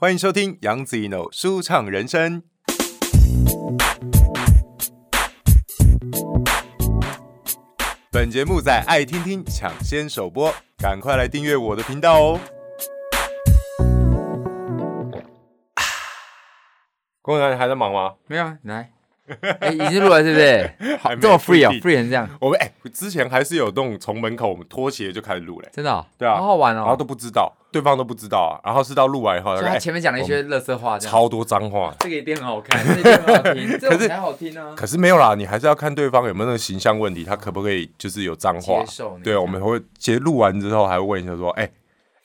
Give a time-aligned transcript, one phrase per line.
[0.00, 2.42] 欢迎收听杨子一 n 舒畅人生。
[8.10, 12.40] 本节目在爱听听抢先首播，赶快来订阅我的频道哦！
[17.20, 18.14] 工人还在忙吗？
[18.26, 18.92] 没有啊，来。
[19.60, 20.96] 哎、欸，已经录了，是不是？
[21.00, 22.28] 好，这么 free 啊，free 成这样。
[22.40, 26.04] 我们哎、欸，之前还是有那种从门口我们拖鞋就开始录嘞，真的、哦？
[26.18, 26.80] 对啊，好好玩哦。
[26.80, 28.60] 然后都不知道，对方都不知道啊。
[28.64, 31.94] 然后是到录完以后，他前面讲了一些垃圾话，超多脏话。
[32.00, 34.74] 这个一定很好看，这个一定很好听， 这个才好听、啊。
[34.76, 38.80] 可是没有啦，你还是要看对方有没有那个形象问题，他可不可以就是有脏话？
[38.80, 39.18] 接受。
[39.22, 41.72] 对，我们会其实录完之后还会问一下说，哎、欸，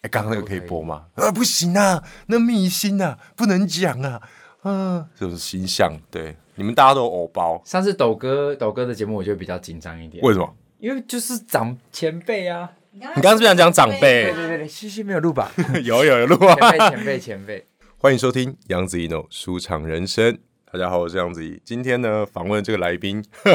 [0.01, 1.03] 哎，刚刚那个可以播吗？
[1.15, 4.21] 啊，不行啊，那秘辛啊，不能讲啊，
[4.65, 6.35] 嗯，就是形象对。
[6.55, 7.61] 你们大家都有偶包。
[7.65, 10.23] 上次抖哥抖哥的节目，我就比较紧张一点。
[10.23, 10.55] 为什么？
[10.79, 12.71] 因为就是长前辈啊。
[12.91, 14.31] 你刚刚是不是想讲长辈？
[14.31, 15.51] 对对对，西西没有录吧？
[15.83, 16.55] 有有有录啊。
[16.55, 17.65] 前辈前辈前辈，
[17.97, 20.37] 欢迎收听杨子怡 no 舒畅人生。
[20.71, 21.61] 大家好，我是杨子怡。
[21.63, 23.23] 今天呢，访问这个来宾，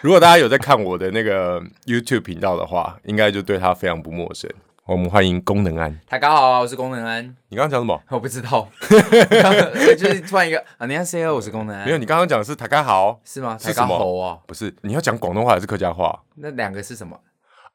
[0.00, 4.48] 如果大家有在看我的那个 YouTube 频道的话，应该就对他非常不陌生。
[4.88, 7.22] 我们欢迎功能安，大家好，我是功能安。
[7.50, 8.02] 你刚刚讲什么？
[8.08, 11.34] 我不知道， 就是突然一个啊，你好，C.O.
[11.34, 11.84] 我是功能安。
[11.84, 13.58] 没有，你刚刚讲的是大家好，是吗？
[13.60, 14.42] 是什么？
[14.46, 16.18] 不是，你要讲广东话还是客家话？
[16.36, 17.20] 那两个是什么？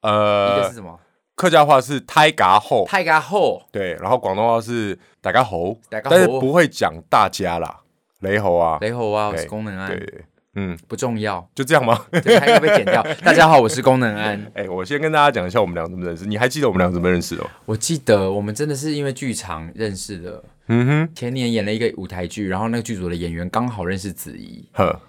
[0.02, 1.00] 呃，一个是什么？
[1.36, 3.60] 客家话是泰嘎好，泰嘎好。
[3.72, 5.58] 对，然后广东话是大家好，
[5.92, 7.82] 但是不会讲大家啦，
[8.22, 9.88] 雷猴啊，雷猴啊，我是功能安。
[9.88, 10.26] 对。
[10.56, 12.06] 嗯，不重要，就这样吗？
[12.24, 13.02] 对，还要被剪掉。
[13.26, 14.40] 大家好，我是功能安。
[14.54, 16.26] 哎、欸，我先跟大家讲一下我们俩怎么认识。
[16.26, 17.44] 你还记得我们俩怎么认识的？
[17.66, 20.44] 我记得我们真的是因为剧场认识的。
[20.68, 25.00] 嗯哼，前年演了一个舞台剧，然后那个剧组的演员刚好认识子怡，呵，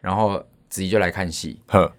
[0.00, 1.92] 然后子怡就来看戏，呵。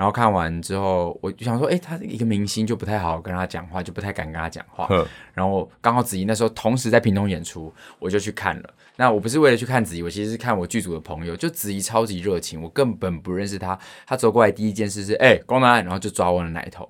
[0.00, 4.88] 然后看完之后，我就想说，哎，他一个明星就不太好跟他讲话，就不太敢跟他讲话。
[5.34, 8.70] 然后刚好子怡那时候同时在屏东演出，我就去看了。
[8.96, 13.78] 那我不是为了去看子怡，我其实是看我剧组的朋友，就子怡超级热情，我根本不认识他。
[14.06, 16.88] 他走过来第一件事是，哎，功能安，然后就抓我的奶头。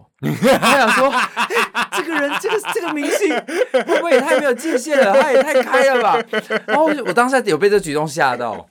[0.61, 1.13] 他想说，
[1.97, 3.29] 这个人，这个这个明星，
[3.73, 5.21] 会不会也太没有界限了？
[5.21, 6.17] 他也太开了吧？
[6.65, 8.69] 然后我当下有被这举动吓到。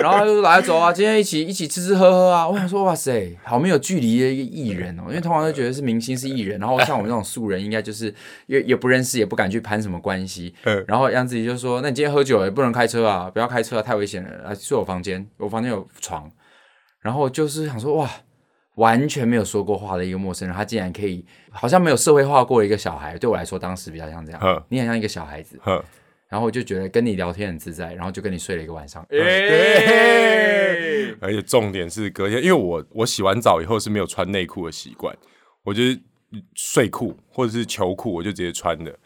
[0.00, 2.48] 然后他就来走啊，今天一起一起吃吃喝喝啊！
[2.48, 8.12] 我想说，哇塞，好没有距离的一个艺人哦，因为通常都觉得是明星是艺人，然后像我们这种素人，应该就是
[8.46, 10.54] 也也不认识，也不敢去攀什么关系。
[10.86, 14.30] 然后杨子怡就说：“那你今天喝酒也不能开车啊，不要开车啊，太危险了。
[14.44, 16.30] 来睡我房间，我房间有床。”
[17.00, 18.10] 然后就是想说，哇，
[18.76, 25.58] 完全没有说过话的一个陌生人，他竟然可以好像没有社会化过的一个小孩，对我来说当时比较像这样，你很像一个小孩子。
[26.30, 29.04] 然后我就觉得跟你聊天很自在，然后就跟你睡了一个晚上。
[29.10, 29.18] 哎，
[31.20, 35.12] 而且重点是隔天，因为我我洗完澡以后是没有穿内裤的习惯，
[35.64, 36.00] 我就是
[36.54, 38.96] 睡裤或者是球裤，我就直接穿的。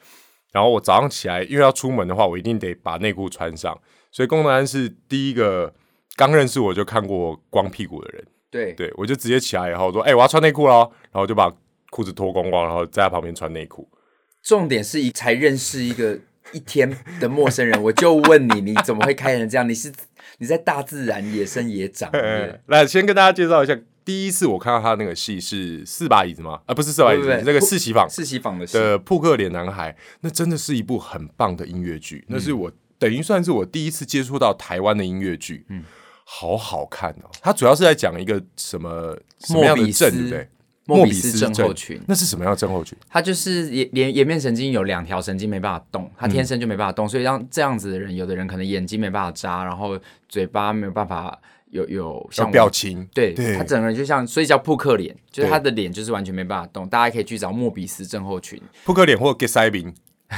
[0.53, 3.75] 然后我早上起来，因为要出门的话，我一定得把内裤穿上。
[4.13, 5.73] 所以龚德安是第一个
[6.17, 8.25] 刚认识我就看过光屁股的人。
[8.51, 11.51] 对，对我就直接起来以后说：“哎，我要穿内裤了。”然后就把
[11.91, 13.89] 裤子脱光光，然后在他旁边穿内裤。
[14.43, 16.21] 重点是一才认识一个。
[16.53, 19.69] 一天的陌生人，我就问你，你怎么会开成这样？
[19.69, 19.93] 你是
[20.39, 22.11] 你在大自然野生野长？
[22.67, 26.61] 来，先跟大家介绍一下，第一次我看到他那个戏是四把椅子吗？
[26.67, 32.25] 啊，不是四把椅子，那个四喜坊，四喜坊的的扑克脸男孩，那真的是一部很棒的音乐剧。
[32.29, 35.83] 那是我等于算是我第一次接触到台湾的音乐剧，嗯，
[36.25, 37.31] 好好看哦。
[37.41, 40.49] 他主要是在讲一个什么什么样的镇，对不对？
[40.87, 42.97] 莫比斯症候群，那是什么样的症候群？
[43.09, 51.41] 他就是颜颜颜面神经有两条神经没办法动，他天生就没办法动，嗯、所以让这样子的人，有的人可能眼睛没办法眨，然后嘴巴没有办法
[51.71, 56.87] 有有像表情，对，对他整个人就像，所以叫扑克脸，就是他的脸就是完全没办法动。
[56.87, 59.95] 大家可以去找莫比斯症候群，扑克脸或结石脸，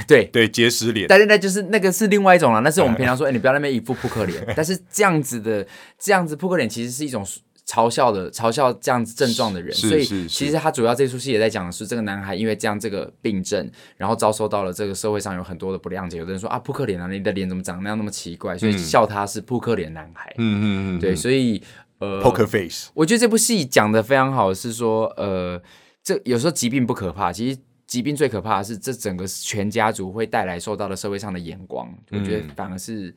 [0.07, 5.67] 对对结石脸，但是那就是那个是另外一种了，那是我们平常说，哎、欸，你不要那边一副扑克脸， 但是这样子的
[5.99, 7.27] 这样子扑克脸其实是一种。
[7.66, 16.19] 嘲笑的嘲笑这样子症状的人，所以其实他主要这出戏也在讲的是这个男孩因为这样这个病症，然后遭受到了这个社会上有很多的不谅解。
[16.19, 18.57] 有的人说啊，扑克脸啊，你的脸怎么长那样那么奇怪？
[18.57, 20.33] 所以笑他是扑克脸男孩。
[20.39, 20.65] 嗯嗯
[20.97, 21.60] 嗯，对，所以
[21.98, 25.60] 呃，Poker Face，我觉得这部戏讲的非常好，是说呃，
[26.04, 27.59] 这有时候疾病不可怕，其实
[27.89, 31.92] 疾病最可怕的是这整个全家族会带来受到的社会上的眼光。
[32.12, 33.12] 我觉得反而是。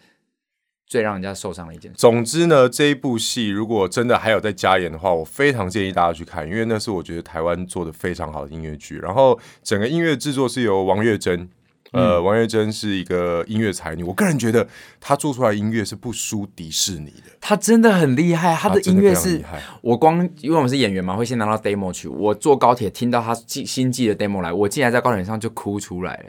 [0.89, 1.97] 最让人家受伤的一件事。
[1.97, 8.97] 总之呢，这一部戏如果真的还有在加演的话，我非常建议大家去看，因为那是我觉得台湾做的非常好的音乐剧。
[8.97, 11.47] 然后整个音乐制作是由王月珍，
[11.91, 14.67] 嗯、呃，王月珍是一个音乐才女，我个人觉得
[14.99, 17.31] 她做出来音乐是不输迪士尼的。
[17.39, 19.43] 她真的很厉害，她的音乐是，
[19.81, 26.23] 我光因为我们是演员嘛，会先拿到 demo 去，我坐高铁听到她寄新寄的 demo 来，我竟然在高铁上就哭出来了。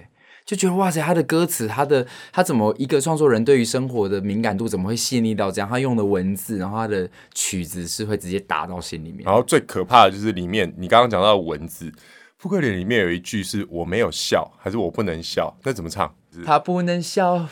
[0.50, 5.69] 就觉得哇塞，他的歌词，他的他怎么一个创作人对于生活的敏感度怎么会细腻到这样？
[5.69, 9.23] 他用的文字，然后他的曲子是会直接打到心里面。
[9.25, 11.93] 然后最可怕的就是里面你刚刚讲到的文字，
[12.37, 15.56] 富贵脸里面有一句是我没有笑，还是我不能笑？
[15.62, 16.12] 那怎么唱？
[16.44, 17.47] 他不能笑，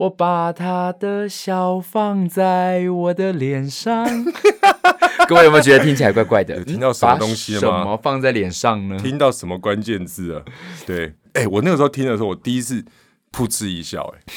[0.00, 4.06] 我把他的笑放在我的脸上。
[5.28, 6.56] 各位有没有觉得听起来怪怪的？
[6.56, 7.78] 有听到什么东西了吗？
[7.80, 8.96] 什么放在脸上呢？
[8.98, 10.42] 听到什么关键字啊？
[10.86, 11.08] 对。
[11.34, 12.82] 哎、欸，我那个时候听的时候，我第一次
[13.30, 14.18] 噗嗤一笑、欸。
[14.18, 14.32] 哎，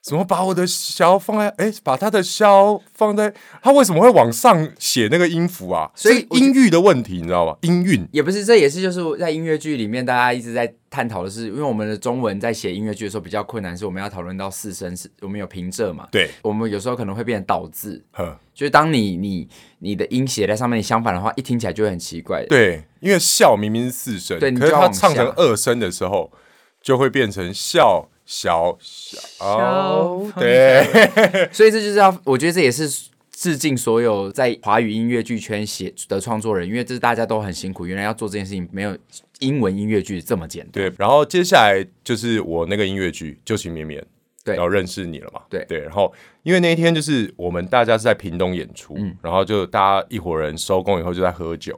[0.00, 1.48] 怎么把我的箫放在？
[1.58, 5.90] 哎、欸，把他的箫放在，他为什么会往上写那个音符啊？
[5.94, 7.56] 所以音域的问题，你知道吗？
[7.62, 16.06] 音韵也不是，这也是就是在音乐剧里面，大家一直在探讨的是，因为我们的中文在写音乐剧的时候比较困难，是我们要讨论到四声，是我们有平仄嘛？
[16.10, 19.46] 对，我们有时候可能会变成倒字，呵，就是当你你
[19.80, 22.46] 你的音写在上面，你相反的话，一听起来就会很奇怪。
[22.46, 26.32] 对，因为笑明明是四声，对，可是他唱成二声的时候。
[26.80, 30.84] 就会变成笑小小，小对，
[31.50, 32.86] 所以这就是要，我觉得这也是
[33.30, 38.94] 致敬所有在华语音乐剧圈写的创作人，因为这是大家都很辛苦，原来要做这件事情没有
[39.38, 40.72] 英文音乐剧这么简单。
[40.72, 43.98] 对，然后接下来就是我那个音乐剧《旧情绵绵》，
[44.44, 45.40] 对，然后认识你了嘛？
[45.48, 45.64] 对。
[45.66, 51.72] 对，然后因为那一天就是我们大家是在屏东演出，嗯，然后就大家一伙人收工以后就在喝酒，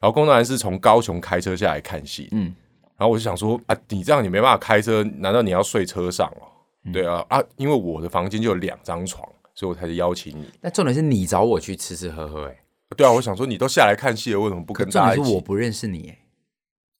[0.00, 2.54] 然后工作人员是从高雄开车下来看戏，嗯。
[2.96, 6.46] 然后我就想说啊，你这样你没办法开车，难道你要睡车上哦？
[6.84, 10.44] 嗯、对啊啊，因为我的房间就有两张床，所以我才是邀请你。
[10.60, 12.56] 那重点是你找我去吃吃喝喝，哎，
[12.94, 15.16] 对啊，我想说你都下来看戏了，为什么不跟大家一起？
[15.16, 16.18] 重点是我不认识你，哎，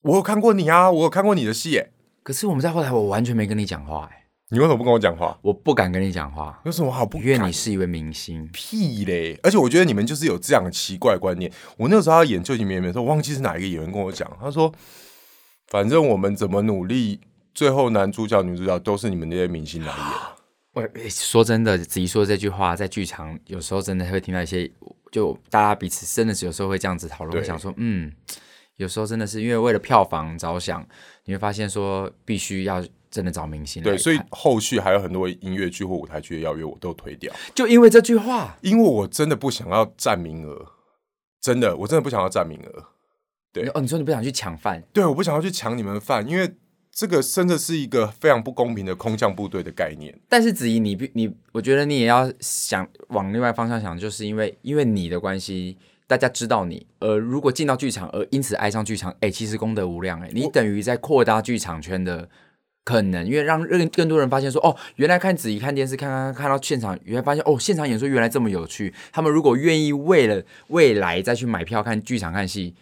[0.00, 1.88] 我有看过你啊，我有看过你的戏，哎，
[2.22, 5.38] 可是我们在后台，我完全没跟你讲话，哎，你为什么不跟我讲话？
[5.42, 7.18] 我不敢跟你讲话，有什么好不？
[7.18, 9.38] 因为你是一位明星，屁嘞！
[9.42, 11.52] 而且我觉得你们就是有这样的奇怪观念。
[11.76, 14.72] 我那个时候要演《旧情绵绵》的时候，我忘记是哪一个演员跟我讲，他说。
[15.74, 17.18] 反正我们怎么努力，
[17.52, 19.96] 最后男主角、女主角都是你们那些明星来演。
[20.72, 24.70] 我说真的，子怡说这句话，在剧场有时候真的会听到一些，
[25.10, 28.12] 就大家彼此真的是有时候会这样子讨论，会想说，嗯，
[28.76, 30.86] 有时候真的是因为为了票房着想，
[31.24, 32.80] 你会发现说必须要
[33.10, 33.82] 真的找明星。
[33.82, 40.66] 对，所以后续还有很多音乐剧或舞台剧的邀约，我都推掉，就因为这句话，因为我真的不想要占名额，
[41.40, 42.84] 真的，我真的不想要占名额。
[43.54, 44.82] 对哦，你说你不想去抢饭？
[44.92, 46.52] 对，我不想要去抢你们饭，因为
[46.90, 50.12] 这个真的是一个非常不公平的空降部队的概念。
[50.28, 55.78] 但是子怡，你你，我觉得你也要想往另外方向想，就是因为因为你的关系，
[56.08, 62.28] 大家知道你，而如果进到剧场，而因此爱上剧场，哎，其实功德无量哎，你等于在扩大剧场圈的
[62.84, 68.92] 可能，因为让更更多人发现说，哦，原来看子怡看电视，看看看到现场，原来发现哦，现场演出原来这么有趣。
[69.12, 72.74] 他们如果愿意为了未来再去买票看剧场看戏。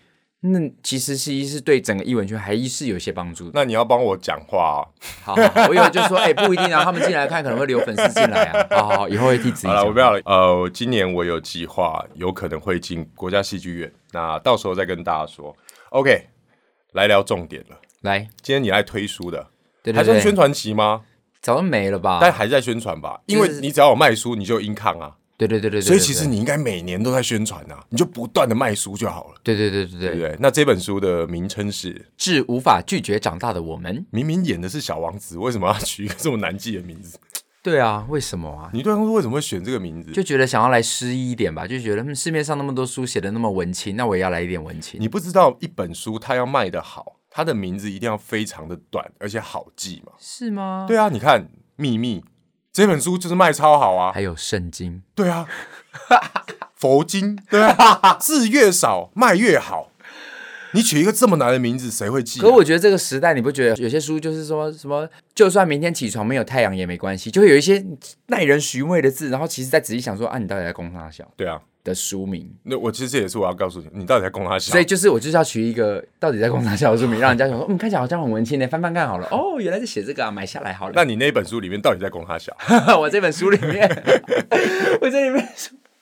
[0.44, 3.48] 那其实是是对整个艺文圈还是有些帮助。
[3.54, 4.82] 那你要帮我讲话啊。
[5.22, 8.66] 好，好，好，我以为就说，哎、欸，不一定啊，他们进来看可能会留粉丝进来啊。
[8.70, 9.76] 好，好，以后会替自己讲。
[9.76, 10.20] 好了，我不要了。
[10.24, 15.56] 呃，今年我有计划，有可能会进国家戏剧院，那到时候再跟大家说。
[15.90, 16.26] OK，
[16.92, 17.76] 来聊重点了。
[18.00, 19.48] 来，今天你来推书的，
[19.82, 21.02] 对对对，还算宣传期吗？
[21.40, 22.18] 早就没了吧？
[22.20, 23.20] 但还在宣传吧？
[23.26, 25.16] 因为你只要有卖书，你就有 income 啊。
[25.46, 29.34] 对对对对，所以其实你应该每年都在宣传啊，你就不断的卖书就好了。
[29.42, 30.36] 对对对对对，对对？
[30.40, 33.96] 那这本书的名称是《致无法拒绝长大的我们》。
[34.10, 37.18] 明明演的是小王子，为什么要取一个这么难记的名字？
[37.62, 38.70] 对啊，为什么啊？
[38.72, 40.10] 你对他说为什么会选这个名字？
[40.10, 45.00] 就觉得想要来诗意一点吧，就觉得市面上那么多书写的那么文青，那我也要来一点文青。
[45.00, 50.12] 你不知道一本书它要卖得好，它的名字一定要非常的短，而且好记嘛？
[50.18, 50.86] 是吗？
[50.88, 51.42] 对啊，你看
[51.76, 52.20] 《秘密》
[52.72, 54.92] 这本书就是卖超好啊，还有《圣经》。
[55.14, 55.46] 对啊。
[56.74, 59.90] 佛经对啊， 字越少卖越好。
[60.74, 62.42] 你取一个这么难的名字，谁会记啊？
[62.42, 67.84] 可我觉得这个时代，你不觉得有些书就是说什么，就算明天起床没有太阳也没关系，就会有一些
[68.28, 71.30] 耐人寻味的字，然后其实再仔细想说啊，你到底在攻啥小？
[71.36, 72.48] 对啊，的书名。
[72.62, 74.72] 那我其实也是我要告诉你，你到底在供他小？
[74.72, 79.28] 所以就是我就是要取一个到底在供他小的书名，让人家想说，嗯，看起来好像很文青呢，翻翻看好了。
[79.30, 80.92] 哦，原来是写这个啊，买下来好了。
[80.94, 82.56] 那你那本书里面到底在供他小？
[82.98, 83.88] 我这本书里面，
[85.00, 85.48] 我这里面。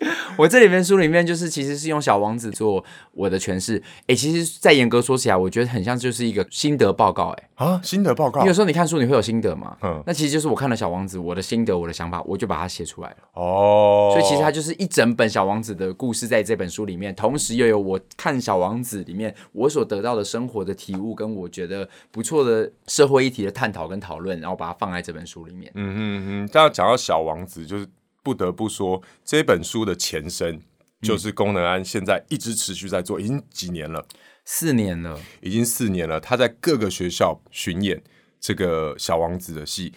[0.39, 8.41] 我这里面书里面就是其实是用小王子做我的诠释，哎，其实再严格说起来，我觉得很像就是一个心得报告，哎啊，心得报告。
[8.41, 9.77] 你有时候你看书你会有心得嘛？
[9.83, 13.17] 嗯，那其实就是我看了小王子，我的心得，我的想法，我就把它写出来了。
[13.35, 25.71] 哦，所以其实它就是一整本小王子的故事在这本书里面，同时又有我看小王子里面我所得到的生活的体悟，跟我觉得不错的社会议题的探讨跟讨论，然后把它放在这本书里面。
[25.75, 27.87] 嗯嗯嗯，这要讲到小王子就是。
[28.23, 30.61] 不得不说，这本书的前身
[31.01, 34.07] 就是功能安，现在一直持续在做，已经几年了，
[34.45, 36.21] 四年了，已经四年了。
[36.21, 38.03] 他在各个学校巡演，
[38.39, 39.93] 这个小王子的戏。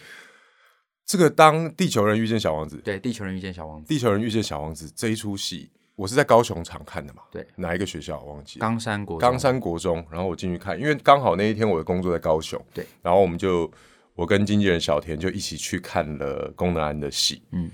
[1.06, 7.20] 这个当地球人遇见小王子，对，地球人遇见小王子，地球人遇见小王子这一出戏，我是在高雄场看的嘛？
[7.30, 8.66] 对，哪一个学校我忘记了？
[8.66, 13.70] 冈山国冈山国中，然后我进去看，因为刚好那一天我的工作在高雄，对，然后我们就
[14.14, 17.70] 我跟经纪人小田就一起去看了功能安的戏，嗯，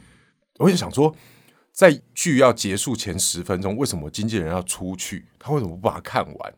[0.61, 1.15] 我就想说，
[1.73, 5.27] 在剧要结束前十分钟，为什么经纪人要出去？
[5.39, 6.55] 他为什么不把它看完？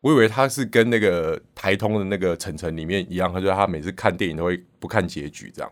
[0.00, 5.70] 我以为他是跟那个台通的那个晨晨里面一样，他说他每次看电影都会不看结局，这样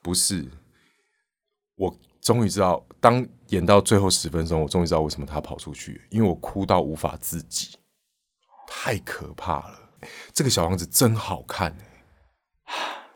[0.00, 0.46] 不是。
[1.74, 7.76] 我终于知道，当演到最后十分钟，我终于知道为什么他跑出去，因为我哭到无法自己，
[8.66, 9.90] 太可怕了。
[10.32, 11.76] 这个小王子真好看，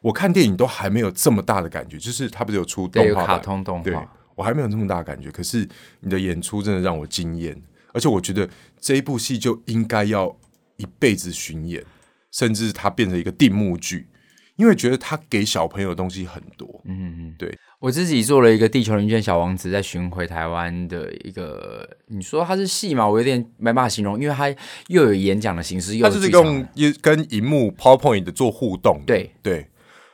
[0.02, 5.30] 我看电影都还没有这么大的感觉，就是它不是有出动画卡通动画，我还没有这么大的感觉。
[5.30, 5.66] 可是
[6.00, 7.56] 你的演出真的让我惊艳，
[7.94, 8.47] 而且我觉得
[8.78, 10.37] 这一部戏就应该要。
[10.78, 11.85] 一辈子巡演，
[12.32, 14.09] 甚至它变成一个定目剧，
[14.56, 16.80] 因为觉得它给小朋友的东西很多。
[16.87, 23.06] 嗯嗯，对，我自己做了一个《地球人遇见小王子》在巡回台湾的一个，你说它是戏嘛？
[23.06, 24.49] 我有点没办法形容，因为它
[24.88, 26.66] 又有演讲的形式，又它就是用
[27.00, 29.68] 跟荧幕 PowerPoint 的做互动，对对，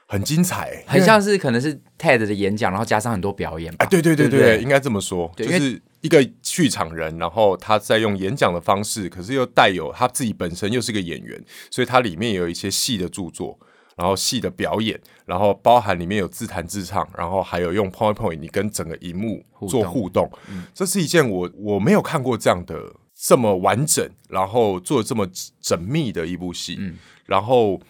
[0.08, 3.84] 很精彩，很像是可能是 TED 的演讲，然后加上很多表演吧。
[3.84, 4.56] 哎，对对对对，对？
[4.56, 5.80] 对应该这么说，就是。
[6.00, 13.58] 一个剧场人，然后他在用演讲的方式，可是又带有他自己本身又是个演员，所以它里面有一些戏的著作，
[13.96, 14.96] 然后戏的表演，
[15.26, 22.80] 然后包含里面有自弹自唱，然后还有用 PowerPoint 你跟整个荧幕做互动，互动嗯、这是一件我我没有看过这样的
[23.16, 25.26] 这么完整，然后做这么
[25.60, 26.96] 缜密的一部戏，嗯、
[27.26, 27.80] 然后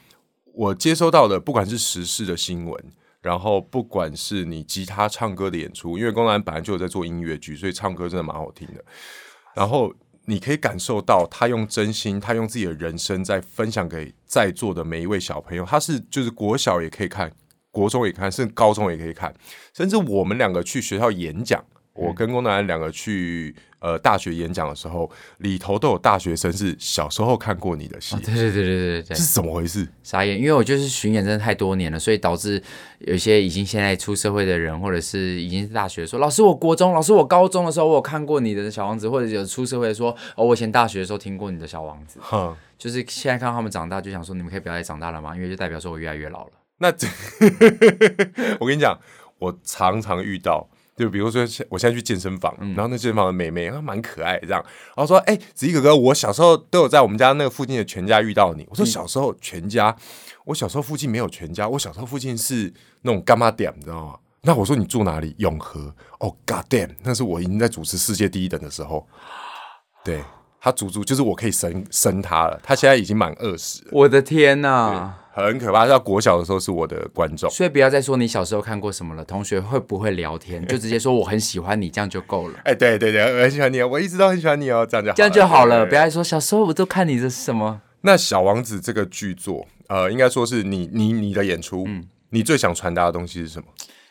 [0.58, 2.84] 我接收到的不管是时事的新闻。
[3.20, 8.84] 然后，不管是你吉他唱歌的演出，因为宫南本来就有在做音乐剧，所以唱歌真的蛮好听的。
[9.56, 9.92] 然后
[10.26, 15.64] 你可以感受到他用真心，他用自己的人生在分享给在座的每一位小朋友。
[15.64, 17.32] 他是就是国小也可以看，
[17.72, 19.34] 国中也看，甚至高中也可以看，
[19.74, 21.64] 甚至我们两个去学校演讲。
[21.98, 28.14] 我跟龚南安两个去呃大学演讲的时候，里头都有大学生是小时候看过你的戏。
[28.14, 29.86] 哦，对对对对对对，是怎么回事？
[30.04, 32.62] 傻眼，因为我就是巡演真的太多年了，所以导致
[33.00, 42.20] 有些已经现在出社会的人，或者是已经是大学说，老师我国中，老师我高中的时候我有看过你的小王子，或者有出社会说，哦，我以前大学的时候听过你的小王子。
[42.22, 45.34] 哼，就是现在看到他们长大，就想说你们可以不要再长大了吗？
[45.34, 46.52] 因为就代表说我越来越老了。
[46.78, 47.08] 那这，
[48.60, 48.96] 我跟你讲，
[49.40, 50.68] 我常常遇到。
[50.98, 59.94] 就比如说，我现在去健身房，然后那健身房的妹妹，她蛮可爱的，这样，然后说：“哎、欸，子怡哥哥，我小时候都有在我们家那个附近的全家遇到你。”我说：“小时候全家，
[60.44, 65.34] 我小时候附近没有全家，我小时候附近是那种干妈店，你知道吗？”那我说：“你住哪里？
[65.38, 65.80] 永和？”
[66.20, 69.06] 哦、oh,，God damn，那是我已经在主持世界第一等的时候，
[70.04, 70.22] 对。
[70.60, 73.80] 他足足就是我可以生生他了，他现在已经满二十。
[73.92, 75.16] 我的天哪，
[75.46, 75.86] 很可怕！
[75.86, 79.24] 到国小的时候是我的观众，所以不要再说你小时候看过什么了。
[79.24, 80.66] 同学会不会聊天？
[80.66, 82.58] 就直接说我很喜欢你，这样就够了。
[82.64, 85.86] 哎，对对对，我很喜欢你，我一直都很喜欢你哦，这样就好这样就好了。
[85.86, 87.80] 不要再说小时候我都看你的是什么。
[88.00, 93.66] 那小王子这个剧作，呃，应该说是你你你的演出，嗯，你最想传达的东西是什么？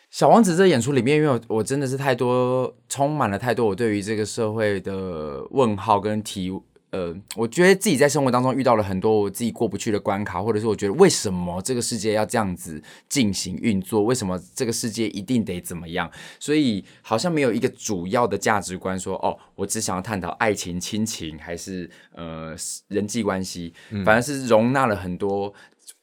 [0.10, 6.52] 小王子这演出里面，因为我，我真的是太多，充满了太多我对于这个社会的问号跟提。
[6.90, 14.04] 呃，我觉得自己在生活当中遇到了很多我自己过不去的关卡，或者是我觉得为什么这个世界要这样子进行运作？
[14.04, 16.10] 为什么这个世界一定得怎么样？
[16.40, 22.56] 所以好像没有一个主要的价值观说，哦，我只想要探讨爱情、亲情，还是呃
[22.88, 23.74] 人际关系，
[24.06, 25.54] 反而是容纳了很多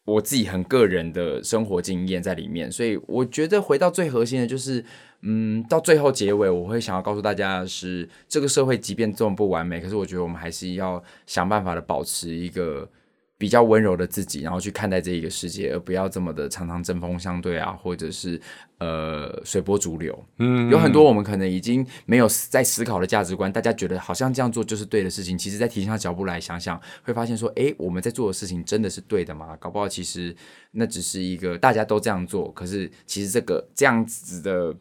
[0.04, 2.70] 我自己很个人的生活经验在里面。
[2.70, 4.84] 所以我觉得回到最核心的就是。
[5.26, 12.86] 嗯，到最后结尾，我会想要告诉大家的是，这个社会即便这么不完美，可是我觉得我们还是要想办法的保持一个
[13.36, 18.40] 比较温柔的自己，然后去看待这一个世界，而不要这么的常常针锋相对啊，或者是
[18.78, 20.24] 呃随波逐流。
[20.38, 29.56] 嗯，有很多我们可能已经没有在思考的价值观，大家觉得好像这样做就是对的事情，其实在停下脚步来想想，会发现说，诶，我们在做的事情真的是对的吗？
[29.58, 30.34] 搞不好其实
[30.70, 34.76] 那只是一个大家都这样做，可是其实这个这样子的。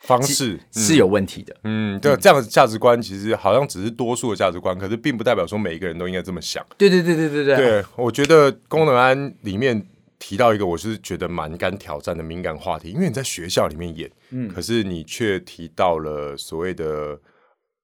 [0.00, 6.64] 方式是有问题的，嗯，对，这样的价值观其实好像只是多数的价值观，可是并不代表说每一个人都应该这么想。
[6.78, 7.56] 对对对对对对。
[7.56, 9.86] 对，我觉得功能安里面
[10.18, 17.18] 提到一个，我是觉得蛮敢挑战的敏感话题，因为你在学校里面演，嗯，可是你却提到了所谓的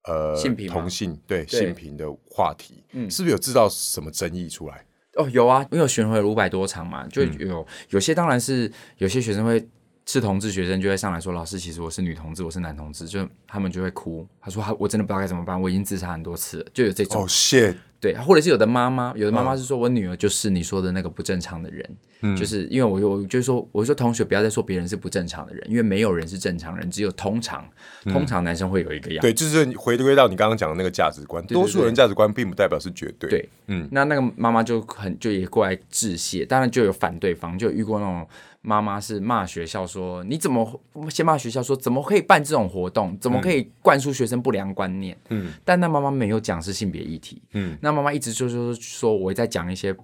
[0.05, 4.83] 呃性平同性对性平的话题，嗯，是不是有制造什么争议出来？
[5.17, 9.63] 哦，有啊，因为我巡回了五百多场嘛，就有有些当然是有些学生会。
[10.07, 14.25] 是同志学生就会上来说：“老师，其实我是女同志，我是男同志。”就他们就会哭。
[14.39, 17.23] 他说：“他我真的不知道该怎么办，我已经自杀很多次了。”就有这种。
[17.23, 17.75] 哦，谢。
[17.99, 27.67] 对，或者是有的妈妈，有的妈妈是说我女儿就是你说的那个不正常的人，嗯，就是因为我我就是说，我说同学不要再说别人是不正常的人，因为没有人是正常人，只有通常，
[28.03, 38.27] 通常男生会有一个样子，对，就是回归到你刚刚讲的那个价值观，多数人价值观并不代表是绝对，对，嗯，那那个妈妈就很就也过来致谢，当然就有反对方，就有遇过那种。
[38.67, 43.17] 妈妈是骂学校说：“你怎么先骂学校说怎么可以办这种活动？
[43.17, 47.41] 怎么可以灌输学生不良观念？”嗯，但那妈妈没有讲是性别议题。
[47.53, 49.95] 嗯，那妈妈一直就说说我在讲一些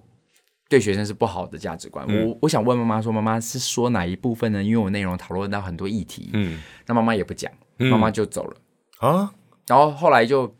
[0.66, 2.06] 对学生是不好的价值观。
[2.08, 6.30] 嗯、我我想问妈妈说：“妈妈是说哪一部分呢？”因为我内容讨论到很多议题。
[6.32, 8.56] 嗯，那妈妈也不讲，妈妈就走了。
[9.00, 9.30] 啊，
[9.66, 10.50] 然后后来就。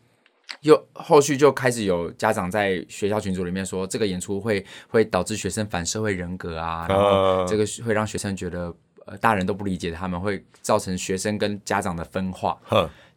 [0.61, 8.73] 又后续就开始有家长在学校群组里面说，这个演出会会导致学生反社会人格啊，然后这个会让学生觉得
[9.05, 12.57] 呃大人都不理解他们，会造成学生跟家长的分化。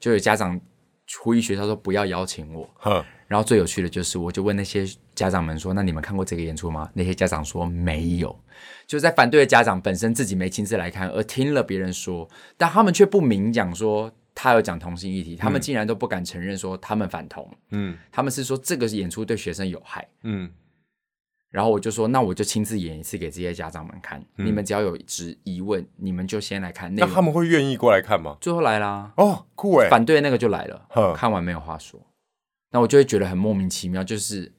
[0.01, 0.61] 就有家长
[1.21, 2.69] 呼吁学校说不要邀请我。
[3.27, 6.91] 然后最有趣的就是，我就问那些家长们说，那你们看过这个演出吗？
[6.95, 8.35] 那些家长说没有。
[8.87, 14.13] 就在反对的家长本身自己没亲自来看，而听了别人说，但他们却不明讲说。
[14.41, 20.49] 他有讲同性议题，他们竟然都不敢承认说他们反同，嗯，他们是说这个演出对学生有害，嗯，
[21.51, 26.95] 然后我就说，那我就亲自演一次给这些家长们看，嗯、你们只要有质疑问，你们就先来看。
[26.95, 28.37] 那他们会愿意过来看吗？
[28.41, 31.13] 最后来啦，哦，酷哎，反对那个就来了，呵。
[31.15, 32.01] 看完没有话说，
[32.71, 34.53] 那我就会觉得很莫名其妙，就是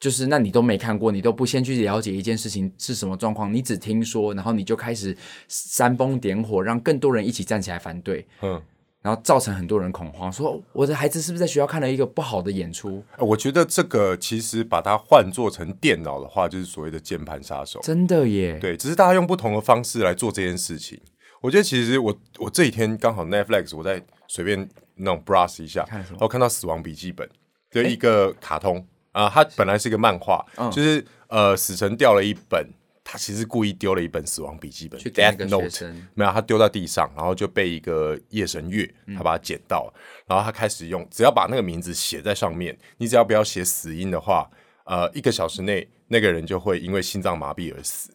[0.00, 5.14] 就是，那你都没看过，你都不先去了解一件事情是什么状况，你只听说，然后你就开始
[5.48, 8.62] 煽风点火，让更多人一起站起来反对，嗯。
[9.02, 13.04] 然后造成很多人恐慌，说我的孩子是不是在学校看了一个不好的演出？
[13.18, 17.78] 我觉得这个其实把它换做成电脑的话，就是所谓的键盘杀手。
[17.82, 18.58] 真的耶？
[18.58, 21.00] 对，只是大家用不同的方式来做这件事情。
[21.40, 27.28] 我觉得其实我我这几天刚好 Netflix，我在随便那种 browse 一下，然后看到《死亡笔记本》
[27.70, 32.66] 的一个卡通啊，它本来是一个漫画，就是呃，死神掉了一本。
[33.08, 44.50] 他其实故意丢了一本死亡笔记本，Death Note，没有，他丢在地上，然后就被一个夜神月，他把它捡到，嗯、然后他开始用，只要把那个名字写在上面，你只要不要写死因的话，
[44.86, 48.12] 呃，一个小时内那个人就会因为心脏麻痹而死。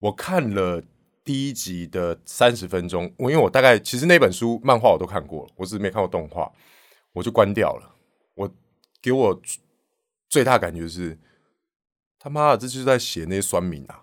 [0.00, 0.82] 我看了
[1.22, 6.50] 第一集的三十分钟，我因为我大概其实那本书漫画我都看过了，我只是没看过动画，
[7.12, 7.94] 我就关掉了。
[8.34, 8.52] 我
[9.00, 9.40] 给我
[10.28, 11.16] 最大感觉是。
[12.20, 14.02] 他妈的，这就是在写那些酸民啊！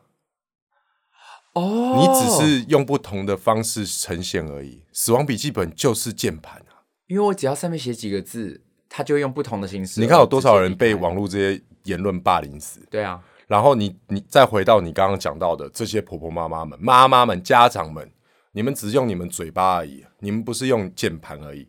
[1.53, 1.99] 哦，oh.
[1.99, 4.83] 你只是用不同的方式呈现而已。
[4.93, 9.99] 死亡笔记本就是键盘啊，因为我只要上面写几个字，他就用不同的形式。
[9.99, 12.79] 你看有多少人被网络这些言论霸凌死？
[12.89, 18.09] 对啊，然后你你再回到你刚刚讲到的这些婆婆妈妈们、妈妈们、家长们，
[18.53, 21.67] 你们只是用你们嘴巴而已，你们不是用键盘而已，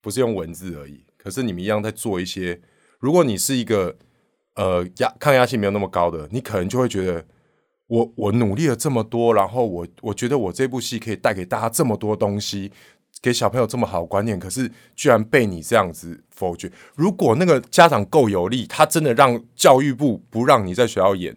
[0.00, 2.60] 不是用文字而已，可是你们一样在做一些。
[2.98, 3.96] 如果你是一个。
[4.60, 7.24] 呃，压抗压性没有那么高的，你可能就会觉得
[7.86, 12.70] 我我努力了这么多，然后我我觉得我这部戏可以带给大家这么多东西，
[13.22, 16.70] 给小朋友这么好的观念，可是居然被你这样子否决。
[16.94, 21.34] 如果那个家长够有力，他真的让教育部不让你在学校演，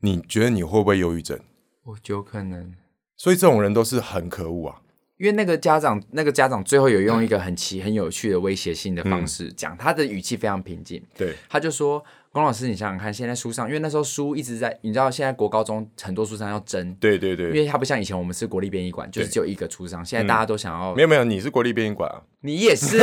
[0.00, 1.40] 你觉得你会不会忧郁症？
[1.84, 2.74] 我有可能。
[3.16, 4.82] 所以这种人都是很可恶啊。
[5.18, 11.02] 因为那个家长，那个家长最后有用一个很奇、很有趣的威胁性的方式讲，嗯、他的语气非常平静。
[11.16, 12.04] 对，他就说。
[12.34, 22.98] 龚老师，你想想看，现在书上，因为那时候书一直在，你知道，现在国高中很多书商要争，对对对，因为他不像以前我们是国立编译馆，就是只有一个书商，现在大家都想要，没有没有，你是国立编译馆啊，你也是，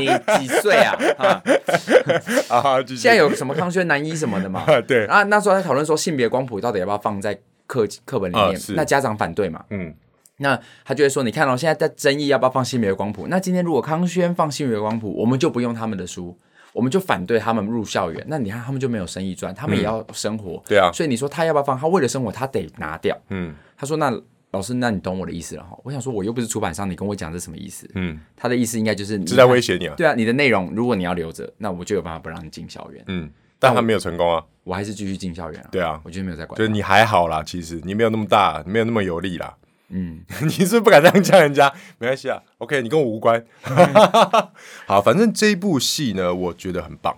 [0.00, 0.98] 你几岁啊？
[2.50, 4.66] 啊，现在有什么康轩男一什么的嘛？
[4.80, 9.94] 对啊，那时候在讨论说性别光谱到底要不要放在课课本里面，那家长反对嘛，嗯，
[10.42, 16.36] 那他就会说，你看哦，现在在争议要不要放性别光谱，那今天如果康轩放性别光谱，我们就不用他们的书。
[16.74, 21.78] 我们就反对他们入校园，那你看他们就没有生意赚，他们也要生活，嗯、对啊，所以你说他要不要放？
[21.78, 23.14] 他为了生活，他得拿掉。
[23.28, 24.10] 嗯，他说：“那
[24.52, 27.86] 老师，那你懂我的意思了哈？”我想说，我又不是出版商，你跟我讲这什么意思？
[27.94, 29.94] 嗯，他的意思应该就是你是在威胁你啊？
[29.98, 33.04] 对啊，你的内容如果你要留着，那我就有办法不让你进校园。
[33.08, 35.68] 嗯，但他没有成功啊，我还是继续进校园啊。
[35.70, 36.56] 对啊，我就没有在管。
[36.56, 39.54] 就是你还好啦，其实你没有那么大，没有那么有力啦。
[39.92, 41.72] 嗯， 你是不是不敢这样叫人家？
[41.98, 43.44] 没关系啊，OK，你跟我无关。
[44.86, 47.16] 好，反正这一部戏呢，我觉得很棒。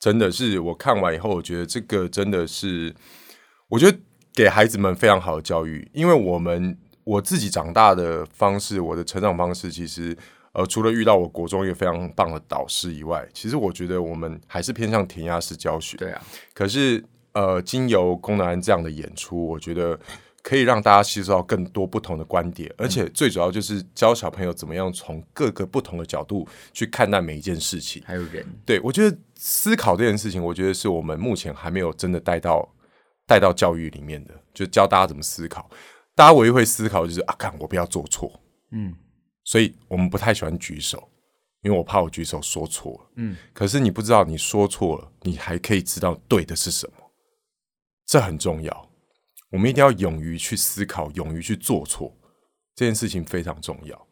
[0.00, 2.94] 真的是我看完以后，我觉得这个真的是，
[3.68, 3.98] 我觉得
[4.34, 5.88] 给孩子们非常好的教育。
[5.92, 10.16] 因为我们我自己长大的方式，我的成长方式，其实
[10.52, 15.96] 呃，除了遇到我国中一个非常棒的导师以外，其实我觉得我们还是偏向填鸭式教学。
[15.96, 16.22] 对啊。
[16.52, 19.98] 可是呃，经由宫南安这样的演出，我觉得
[20.44, 28.46] 可以让大家吸收到更多不同的观点，而且最主要就是教小朋友怎么样从各个不同的角度去看待每一件事情，还有人。
[28.66, 32.68] 对，我觉得思考这件事情，我觉得是我们目前还没有真的带到
[33.26, 35.68] 带到教育里面的，就教大家怎么思考。
[36.14, 38.30] 大家唯一会思考就是啊，看我不要做错，
[38.72, 38.94] 嗯，
[39.44, 41.08] 所以我们不太喜欢举手，
[41.62, 43.34] 因为我怕我举手说错了，嗯。
[43.54, 47.10] 可是你不知道你说错了，你还可以知道对的是什么，
[48.06, 48.90] 这很重要。
[49.54, 52.12] 我们一定要勇于去思考，勇于去做错，
[52.74, 54.06] 这件事情非常重要。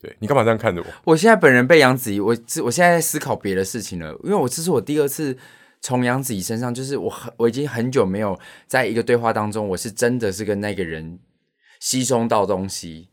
[0.00, 0.86] 对，你干嘛这样看着我？
[1.12, 5.36] 我现在本人被杨子怡，我我现在在思考别的事情了，因为我这是我第二次
[5.82, 11.18] 从杨子怡身上，就是我很我已经很久没有在一个对话当中，我是真的是跟那个人
[11.78, 13.10] 吸收到东西。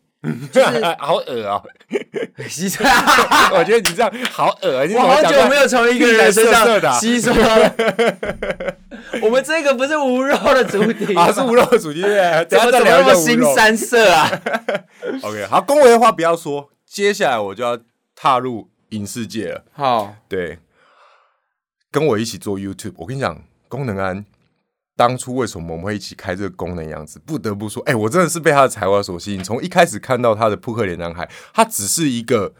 [0.53, 2.47] 就是 好恶啊、喔！
[2.47, 2.81] 吸收，
[3.53, 4.87] 我觉得你这样好恶。
[4.95, 7.75] 我好久没有从一个人身上吸收了。
[9.21, 12.01] 我们这个不是无肉的主题啊，是无肉的主题。
[12.49, 14.29] 怎么怎么那么新三色啊？
[15.21, 16.69] OK，好，恭维的话不要说。
[16.85, 17.79] 接下来我就要
[18.15, 19.65] 踏入影视界了。
[19.73, 20.59] 好，对，
[21.91, 22.93] 跟我一起做 YouTube。
[22.97, 24.25] 我跟你讲，功能安。
[24.95, 27.19] 当初为什么我们会一起开这个功能样子？
[27.25, 29.43] 不得不说，哎、欸，我真的是被他的才华所吸引。
[29.43, 32.53] 从一开始看到他的扑克脸男孩，他只是一个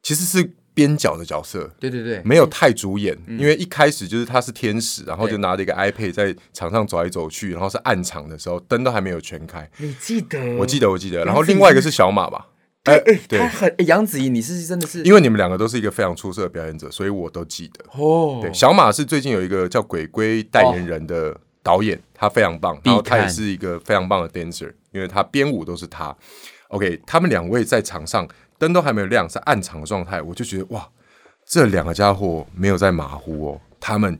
[0.00, 3.14] 其实是边角的角色，对对对，没有太主演。
[3.26, 9.68] 嗯、因为一开始就是他是天使，然后就拿着一个 iPad 在场上走来走去，然后是暗场的时候，灯都还没有全开。
[9.76, 10.56] 你记得？
[10.56, 11.22] 我记得，我记得。
[11.26, 12.46] 然后另外一个是小马吧？
[12.84, 17.84] 哎哎，对，他很杨子怡，你是真的是，因为你们两个都是一个非常出色的表演者，所以我都记得。
[18.02, 21.40] 哦，对，小马是最近有一个叫鬼鬼代言人的、哦。
[21.62, 26.16] 导演他非常棒，然后他也是一个非常棒的 dancer，因为他编舞都是他。
[26.68, 28.26] OK，他们两位在场上
[28.60, 30.88] 灯都还没有亮，是暗场的状态，我就觉得哇，
[31.44, 34.16] 这两个家伙没有在马虎哦，他们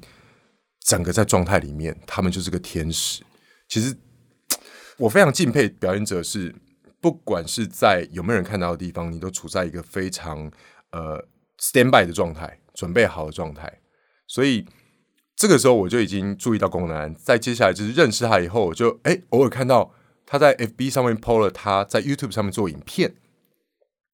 [0.81, 3.23] 整个在状态里面，他们就是个天使。
[3.69, 3.97] 其实
[4.97, 6.53] 我非常敬佩表演者是，
[7.01, 10.51] 不管是在有没有人看到的地方，你都处在一个非常
[10.91, 11.25] 呃
[11.61, 13.81] stand by 的状态，准备好的状态，
[14.27, 14.67] 所以。
[15.37, 19.91] 这个时候我就已经注意到龚南，在接下来就是认识他以后，我就哎偶尔看到
[20.27, 23.15] 他在 FB 上面 PO 了他在 YouTube 上面做影片，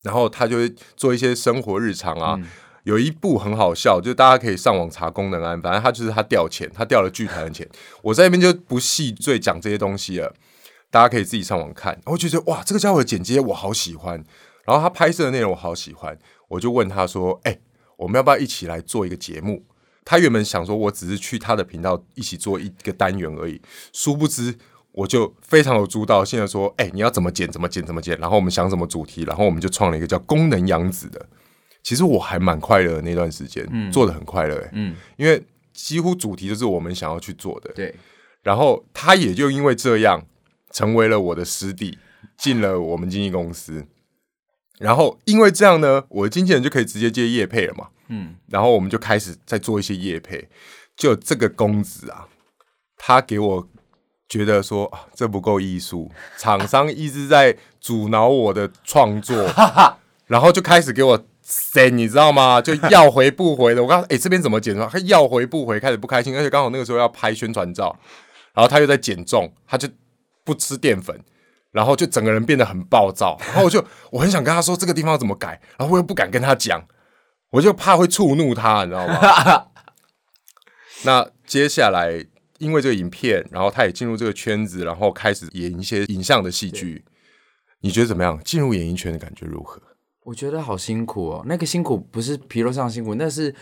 [0.06, 2.46] 然后他就会做一些生活日常啊，嗯、
[2.84, 7.68] 有一部很好笑，就大家可以上网查功能啊，反正他就是他掉钱，他掉了剧团的钱，
[8.02, 10.32] 我在那边就不细赘讲这些东西了，
[10.92, 12.00] 大家可以自己上网看。
[12.04, 14.24] 我就觉得哇，这个家伙的剪接我好喜欢，
[14.64, 16.16] 然后他拍摄的内容我好喜欢，
[16.46, 17.58] 我就问他说，哎，
[17.96, 19.64] 我们要不要一起来做一个节目？
[20.04, 23.60] 他原本想说，我只是去他的频道一起做一个单元而已，
[23.92, 24.54] 殊不知
[24.96, 31.28] 我就非常有主导性的说：“哎、欸，你要怎么剪，怎么剪，怎么剪。”然后我们想什么主题，然后我们就创了一个叫“功能养子”的。
[31.82, 37.70] 其实我还蛮快乐的那段时间，嗯、做的很快乐、欸，嗯，因为几乎主题就是我们想要去做的。
[37.74, 37.94] 对，
[38.42, 40.24] 然后他也就因为这样
[40.70, 41.98] 成为了我的师弟，
[42.38, 43.86] 进了我们经纪公司。
[44.78, 47.88] 然后因为这样呢，我的经纪人就可以直接接业配了嘛。
[48.08, 50.48] 嗯，然后我们就开始在做一些业配，
[50.96, 52.28] 就这个公子啊，
[52.96, 53.68] 他给我
[54.28, 59.48] 觉得说啊，这不够艺术，厂商一直在阻挠我的创作，
[60.26, 62.60] 然后就开始给我塞，你知道吗？
[62.60, 63.82] 就要回不回的。
[63.82, 64.76] 我刚哎，这边怎么剪？
[64.88, 67.96] 他要回不回，开始不开心，而且刚好那个时候要拍宣传照，
[68.52, 69.88] 然后他又在减重，他就
[70.44, 71.18] 不吃淀粉，
[71.70, 76.82] 然后就整个人变得很暴躁，然后我就 我很想跟他说这个地方要怎么改，然后我又不敢跟他讲。
[77.50, 79.66] 我就怕会触怒他，你知道吗？
[81.04, 82.26] 那接下来，
[82.58, 87.04] 因为这个影片，然后他也进入这个圈子，然后开始演一些影像的戏剧。
[87.80, 88.40] 你觉得怎么样？
[88.44, 89.80] 进入演艺圈的感觉如何？
[90.24, 91.44] 我觉得好辛苦哦。
[91.46, 93.54] 那个辛苦不是皮肉上的辛苦，那是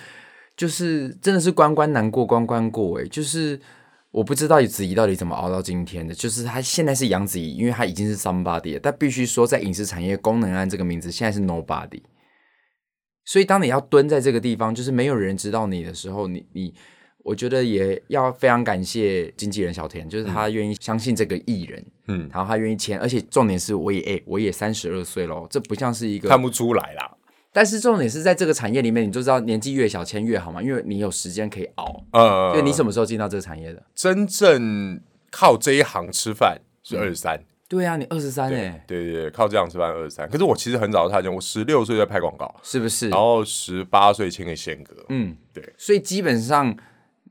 [0.56, 3.04] 就是真的是关关难过关关过哎。
[3.06, 3.60] 就是
[4.10, 6.14] 我不知道子怡到底怎么熬到今天的。
[6.14, 12.02] 就是他现在是杨子怡，因为他已经是 somebody 了，但必须说在影视产业，功能安这个名字现在是 nobody。
[13.26, 16.74] 所以，当你要蹲在这个地方，就是没有人知道你的时候，你你，
[17.24, 27.16] 我觉得也要非常感谢经纪人小田，就是他愿意相信这个艺人，嗯，然后他愿意签，而且重点是，我也哎，我也三十二岁喽，这不像是一个看不出来啦。
[27.50, 32.04] 但是重点是在这个产业里面，你就知道年纪越小签越好嘛，因为你有时间可以熬。
[32.12, 33.82] 呃，所以你什么时候进到这个产业的？
[33.94, 37.40] 真正靠这一行吃饭是二十三。
[37.66, 40.28] 对啊，你二十三哎，对对对，靠这样吃饭二十三。
[40.28, 43.08] 可是我其实很早就踏进，我十六岁在拍广告，是不是？
[43.08, 45.72] 然后十八岁签给宪哥，嗯，对。
[45.78, 46.76] 所以基本上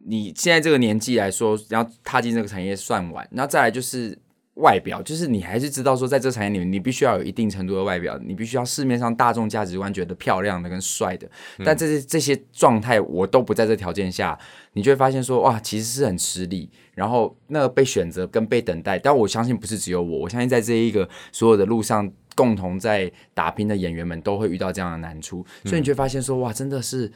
[0.05, 4.17] 你现在这个年纪来说，然后踏进这个产业算晚，然后再来就是
[4.55, 11.27] 外表，就是你还是知道说，在这产业里面，你必须要有一定程度的外表，你必须要市面上大众价值观觉得漂亮的跟帅的。
[11.65, 14.37] 但这些这些状态，我都不在这条件下，
[14.73, 16.69] 你就会发现说，哇，其实是很吃力。
[16.93, 25.43] 然后那个被选择跟被等待，但我相信不是只有我，我相信在这一个所有的路上，共同在打拼的演员们都会遇到这样的难处。
[25.63, 27.11] 所以你就会发现说，哇，真的是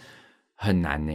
[0.56, 1.14] 很难呢。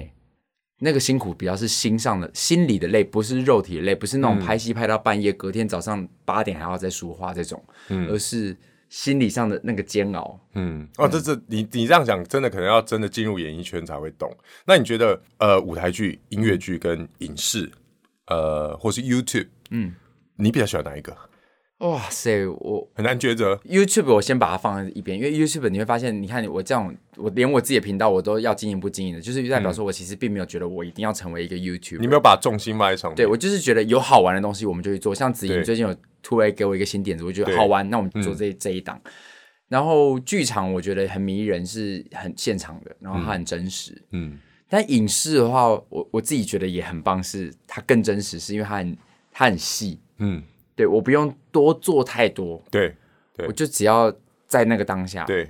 [0.84, 8.56] 那个辛苦比较是心上的、心理的累，不是肉体的累，不是那种拍戏拍到半夜，嗯、隔天早上八点还要再梳化这种，嗯，而是
[8.88, 10.40] 心理上的那个煎熬。
[10.54, 14.28] 嗯，哦，这这你你这样讲，真的可能要真的进入演艺圈才会懂。
[14.66, 17.70] 那你觉得，呃，舞台剧、音乐剧跟影视，
[18.26, 19.94] 呃，或是 YouTube，嗯，
[20.34, 21.16] 你比较喜欢哪一个？
[21.82, 23.56] 哇塞，我很难抉择。
[23.68, 31.98] YouTube 我先把它放在一边，因为 YouTube 你会发现，你看我这样，我连我自己的频道我都要经营不经营的，就是代表说我其实并没有觉得我一定要成为一个 YouTube。
[31.98, 33.16] 你没有把重心放在上面。
[33.16, 35.12] 对，我就是觉得有好玩的东西我们就去做。
[35.12, 39.00] 像子怡最近有突然给我一个新点子，我觉得好玩，那我们做这这一档。
[39.68, 44.00] 然后剧场我觉得很迷人，是很现场的，然后它很真实。
[44.12, 44.38] 嗯。
[44.68, 48.96] 但影视的话，我我自己觉得也很棒，是它更真实，是因为它很
[49.32, 49.98] 它很细。
[50.18, 50.42] 嗯。
[50.82, 52.94] 对，我不用多做太多，对，
[53.46, 54.12] 我就只要
[54.48, 55.48] 在那个当下，对，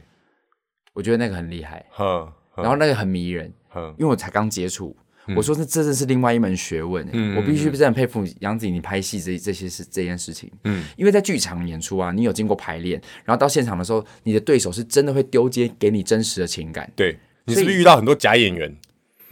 [0.92, 4.94] 我觉得那个很厉害，嗯然后那个很迷人，嗯因为我才刚接触，
[5.34, 18.76] 我说这真的是另外一门学问，我必须真的很佩服杨子怡，你拍戏这这些事这件事情，嗯，因为在剧场演出啊，你有经过排练，然后到现场的时候，你的对手是真的会丢接给你真实的情感，对，你是不是遇到很多假演员？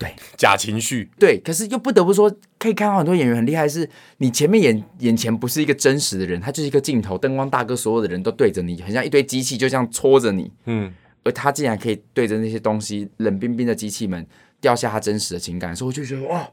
[0.01, 3.87] 对，假情绪，对，可是又不得不说，可以看到很多演员很厉害，是
[4.17, 10.91] 你前面眼眼前不是一个真实的人，他就是一个镜头，灯光大哥，所有的人都对着你，很像一堆机器就这样戳着你，嗯，
[11.23, 14.27] 而他竟然可以对着那些东西，冷冰冰的机器们
[14.59, 16.49] 掉下他真实的情感，所以我就觉得哇，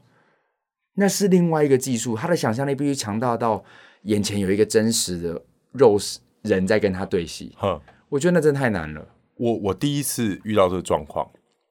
[0.96, 3.64] 那是另外一个技术，他的想象力必须强大到
[4.02, 5.98] 眼前有一个真实的肉
[6.42, 7.80] 人在跟他对戏，哈，
[8.10, 9.08] 我觉得那真的太难了。
[9.36, 11.26] 我我第一次遇到这个状况。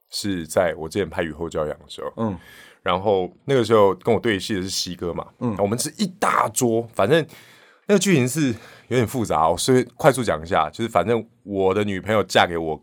[0.10, 2.38] 是在我之前拍《雨后骄阳》的时候，嗯，
[2.82, 7.26] 然后那个时候跟我对戏的是西哥嘛，嗯，我们是一大桌，反正
[7.88, 8.48] 那个剧情是
[8.88, 12.82] 有点复杂，我所以快速讲一下，就是反正我的女朋友嫁给我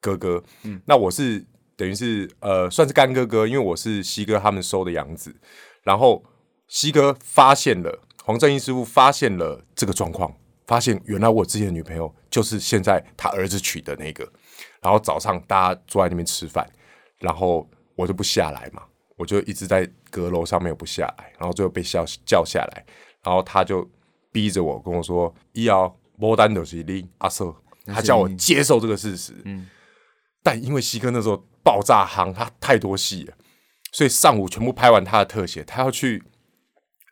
[0.00, 1.42] 哥哥，嗯，那我是
[1.76, 5.34] 等于是呃算是干哥哥，因为我是西哥他们收的养子，
[5.82, 6.22] 然后
[6.68, 10.34] 西哥发现了黄正义师傅发现了这个状况，
[10.66, 14.30] 发现原来我之前的女朋友就是现在他儿子娶的那个。
[14.86, 16.64] 然后早上大家坐在那边吃饭，
[17.18, 18.84] 然后我就不下来嘛，
[19.16, 22.86] 我就一直在阁楼上面不下来，然后最后被叫叫下来，
[23.24, 23.84] 然后他就
[24.30, 27.52] 逼着我跟我说：“伊要摩丹的是你阿瑟。”
[27.86, 29.32] 他叫我接受这个事实。
[29.44, 29.68] 嗯，
[30.40, 33.34] 但因为西哥那时候爆炸行，他太多戏了，
[33.90, 36.22] 所以上午全部拍完他的特写，他要去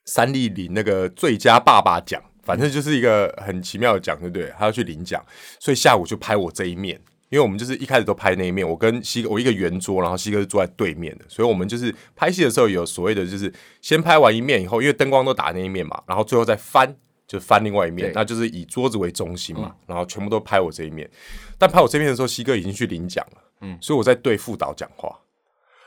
[0.07, 4.55] 三立领那个最佳爸爸奖，反正就是一个很奇妙的奖，对不对？
[4.57, 5.21] 他要去领奖，
[5.59, 7.01] 所以下午就拍我这一面。
[7.35, 21.11] 因为我们就是一开始都拍那一面，我跟西哥我一个圆桌，然后西哥是坐在对面的，所以我们就是拍戏的时候有所谓的，就是先拍完一面以后，因为灯光都打那一面嘛，然后最后再翻，就翻另外一面，那就是以桌子为中心嘛，然后全部都拍我这一面。
[21.59, 25.19] 但拍我这边的时候，西哥已经去领奖了，嗯，所以我在对副导讲话，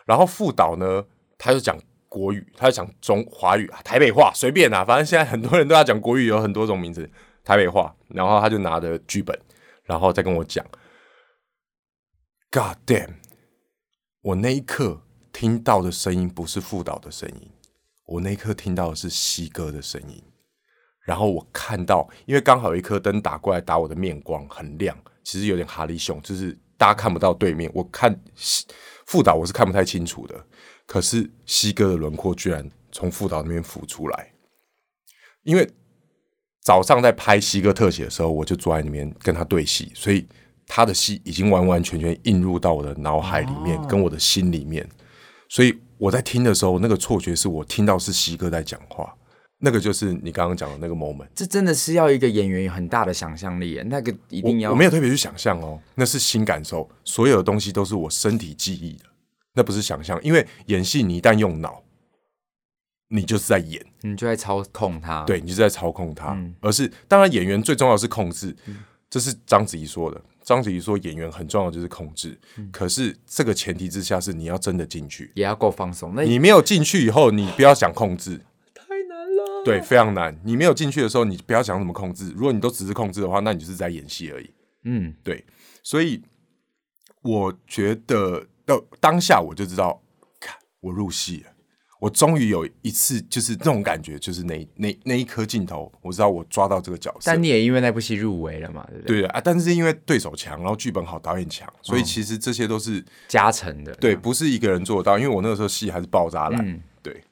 [0.06, 1.02] 然后副导呢，
[1.38, 1.80] 他就讲
[2.10, 7.10] 国语，他就讲中华语啊、台北话，随便啊，反正现在很多人都要讲国语，有很多种名字，
[7.46, 9.40] 台北话，然后他就拿着剧本，
[9.86, 10.66] 然后再跟我讲。
[12.50, 13.16] God damn！
[14.22, 15.02] 我那一刻
[15.34, 17.52] 听到的声音不是副导的声音，
[18.06, 20.24] 我那一刻听到的是西哥的声音。
[21.02, 27.70] 然后我看到，因为刚好有一颗灯打过来，打我的面光很亮，其实有点哈利熊，就是大家看不到对面。
[27.74, 28.18] 我看
[29.06, 30.46] 副导我是看不太清楚的，
[30.86, 34.32] 可是西哥的轮廓居然从副导那边浮出来。
[35.44, 35.70] 因为
[36.62, 40.26] 早上在拍西哥特写的时候，我就坐在那边跟他对戏，所以。
[40.68, 44.88] 他的戏已经完完全全映入到我的脑海里面，跟我的心里面，
[45.48, 49.16] 所以我在听的时候，那个错觉是我听到是西哥在讲话，
[49.60, 51.28] 那个就是你刚刚讲的那个 moment。
[51.34, 54.70] 这真的是要一个演员有很大的想象力，那个一定要。
[54.70, 59.06] 我，我没有特别去想象哦，那是新感受，所有的东西都是我身体记忆的，
[59.54, 61.82] 那不是想象，因为演戏你一旦用脑，
[63.08, 68.78] 你就是在演，你就在操控他，对，你就在操控他，嗯、而是当然演员最重要的是控制，嗯、
[69.10, 70.22] 这是章子怡说的。
[70.48, 76.14] 章子怡说：“演员很重要就是控制，嗯、可是这个前提之下是你要真的进去，也要够放松。
[76.16, 78.38] 那你没有进去以后，你不要想控制，
[78.74, 79.62] 太难了。
[79.66, 80.40] 对，非常难。
[80.46, 82.32] 你没有进去的时候，你不要想怎么控制。
[82.34, 84.50] 如果你都只是控制的话，那你就是在演戏而已。
[84.86, 85.44] 嗯，对。
[85.84, 86.24] 所以
[87.24, 90.02] 我觉得到当下我就知道，
[90.40, 91.52] 看我入戏了，
[92.00, 97.22] 我终于有一次就是那种感觉，就是那那那一颗镜头，我知道我抓到这个角色。
[97.26, 99.22] 但你也因为那部戏入围了嘛，对不对？
[99.22, 103.92] 对啊，但是因为对手强，然后剧本好，导演强，所以其实这些都是加成的。
[103.96, 106.64] 对，不是一个人做到，因为我那个时候戏还是爆炸烂。
[106.64, 107.24] 嗯，对。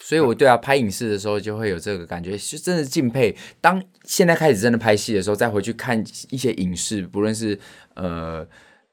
[0.00, 3.36] 所以我对啊，拍影视的时候就会有这个感觉，是真的敬佩。
[3.60, 7.56] 当现在开始真的拍戏的时候，再回去看一些影视，不论是
[7.94, 8.44] 呃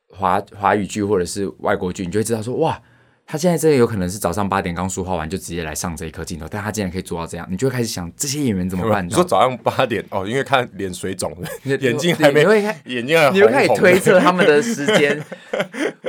[0.10, 2.80] 华华语剧或者是外国剧，你就会知道说哇。
[3.28, 9.06] 他现在真的有可能是早上八点刚梳化完就直接来上这一颗镜头，但他竟然可以做到这样，你就会开始想这些演员怎么办？
[9.06, 11.48] 你说早上八点哦，因为看脸水肿了，
[11.80, 14.62] 眼睛还没，你会看眼睛还红红，你会开始推测他们的。
[14.66, 15.24] 时间，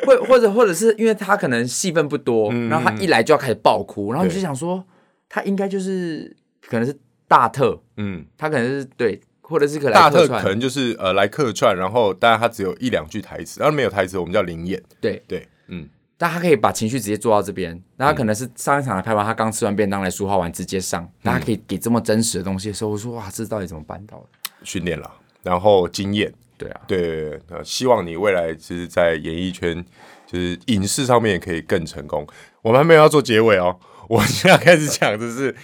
[0.07, 4.83] 或或者或者是因为他可能戏份不多，嗯、然后他一来就要开始爆哭，然后你就想说
[5.29, 6.35] 他应该就是
[6.67, 6.97] 可能是
[7.29, 15.23] 大特，嗯，他可能是对，或者是可能大特可能就是呃来客串，然后当然他只有一两句台词，然后没有台词，我们叫临演，对。
[15.29, 15.89] 对，嗯。
[16.19, 24.27] 但他可以把情绪直接做到这边，那他可能是上一场的拍完，他刚吃完便当来梳化完直接上，那他可以给这么真实的东西的时候，我说哇，这到底怎么办到的？
[24.63, 25.11] 训练了，
[25.43, 29.85] 然后经验，对啊，对，呃希望你未来就是在演艺圈，
[30.27, 32.27] 就是影视上面也可以更成功。
[32.63, 35.55] 我们还没有要做结尾哦，我现在开始讲的是，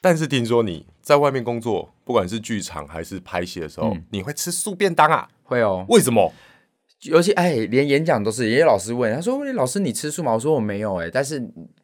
[0.00, 5.28] 但是听说你在外面工作，不管是剧场还是拍戏的时候，嗯、你会吃素便当啊？
[5.42, 6.32] 会哦，为什么？
[7.02, 11.42] 尤其哎，连演讲都是，也有老师问他说：“老师，你吃素吗？”我说：“我没有。”哎，但是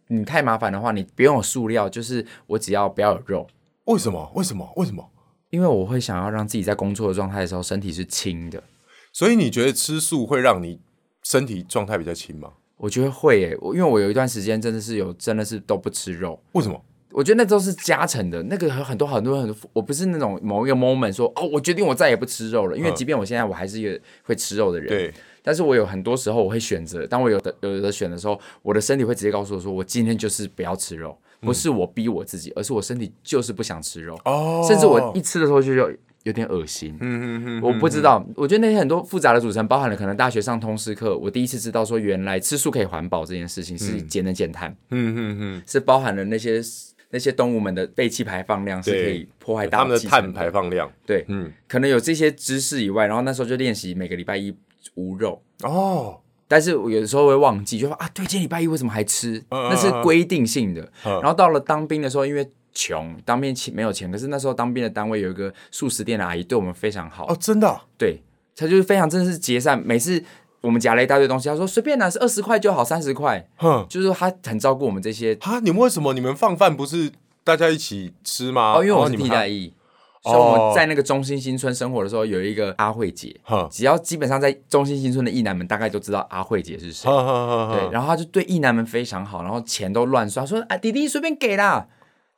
[0.09, 3.46] 你太麻烦的话，你不用有素料，就是我只要不要有肉。
[3.85, 4.31] 为什么？
[4.35, 4.70] 为什么？
[4.76, 5.09] 为什么？
[5.50, 8.62] 因为我会想要让自己在工作的状态的时候身体是轻的。
[9.12, 10.81] 所以你觉得吃素会让你
[11.22, 12.52] 身体状态比较轻吗？
[12.76, 16.38] 我觉得会诶，我因为我有一段时间真的是有真的是都不吃肉。
[16.52, 16.79] 为什么？
[17.16, 22.76] 我觉得那都是加成的，那个很多很多很多，我不是那种某一个 moment 说哦，我决定我再也不吃肉了。
[22.76, 25.14] 因为即便我现在我还是一个会吃肉的人，对。
[25.42, 34.20] 但是我有很多时候我会选择，当我有的有的选的时候，我的身体会直接告诉我说，我今天就是不要吃肉，不是我逼我自己，而是我身体就是不想吃肉。
[34.26, 34.62] 哦。
[34.68, 35.90] 甚至我一吃的时候就有
[36.24, 36.94] 有点恶心。
[37.00, 37.62] 嗯嗯嗯。
[37.62, 44.70] 我不知道，我觉得那些很多复杂的组成，包含了可能大学上通识课，我第一次知道说，原来吃素可以环保这件事情是节能减碳。
[44.90, 45.62] 嗯嗯嗯。
[45.66, 46.61] 是包含了那些。
[47.10, 50.90] 那些动物们的废气排放量是可以破坏大气的，他们的碳排放量。
[51.06, 54.54] 对，嗯，可能有这些知识以外，然后那时候就练习每个礼拜一
[54.94, 56.20] 无肉哦。
[56.48, 59.38] 但是我有的时候会忘记，就说啊，对，今天礼拜一为什么还吃？
[59.48, 60.82] 嗯、那是规定性的。
[61.04, 68.20] 嗯、然后到了当兵的时候，因为穷，当兵钱没有钱，可是那时候当兵的单位有一个素食店的阿姨对我们非常好哦，真的、啊，对，
[68.54, 70.22] 她就是非常真的是节善，每次。
[70.66, 75.33] 我们夹了一大堆东西，他说随便拿，是二十块就好，三十块，哼，就是他很照顾我们这些。
[75.42, 77.12] 啊，你们为什么你们放饭不是
[77.44, 78.72] 大家一起吃吗？
[78.74, 79.72] 哦，因为我是替代役，
[80.24, 91.87] 哦、所以我们在那个中心新村生活的时候，有一个阿慧姐，哼，只要基本上在中心新村的役男们大概都知道阿慧姐是谁，对，然后他就对役男们非常好，然后钱都乱刷，说啊弟弟随便给啦，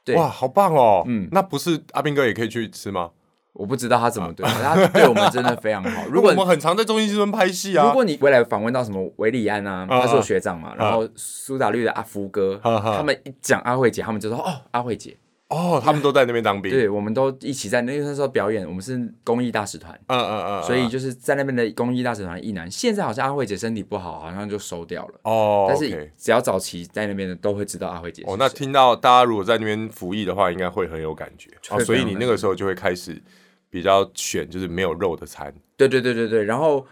[0.04, 3.10] 对，哇，好棒哦，嗯，那不是阿兵哥也可以去吃吗？
[3.58, 6.04] 我不知道他怎么对，他对我们真的非常好。
[6.08, 15.16] 如果我们很常在中心新村拍戏啊，如果你未来访问到什么韦礼安啊，他是我学长嘛，然后苏打绿的阿福哥，他们一讲阿慧姐，他们就说哦，阿慧姐，
[15.48, 16.70] 哦，他们都在那边当兵。
[16.70, 22.70] 对，我们都一起在那个时候表演，我们是公益大使团，嗯嗯嗯，所以就是在那边的公益大使团一男。
[22.70, 25.66] 现在好像阿慧姐身体不好，好像就收掉了哦。
[25.68, 28.22] 但是只要早期在那边的都会知道阿慧姐。
[28.24, 31.50] 哦，那听到大家如果在那边服役的话，应该会很有感觉。
[31.70, 33.20] 哦，所以你那个时候就会开始。
[33.70, 36.44] 比较选就是没有肉的餐，对对对对对。
[36.44, 36.86] 然后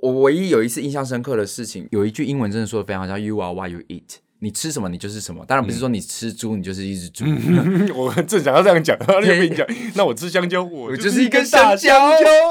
[0.00, 4.16] 我唯一有一次印象深刻的事情，有一句英文真的说的非常好，叫 “You are what you eat”。
[4.40, 5.44] 你吃什么，你就是什么。
[5.46, 7.24] 当然不是说你吃猪，你就是一只猪。
[7.24, 11.96] 嗯、我正想要这样讲， 那跟你讲， 那我吃香蕉，我就是一根香蕉。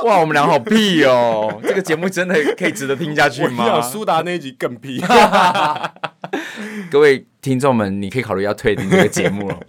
[0.06, 1.60] 哇，我们俩好屁哦！
[1.62, 3.82] 这个节目真的可以值得听下去 吗？
[3.82, 5.04] 苏达那一集更屁。
[6.90, 9.60] 各位听众们，你可以考虑要退订这个节目了。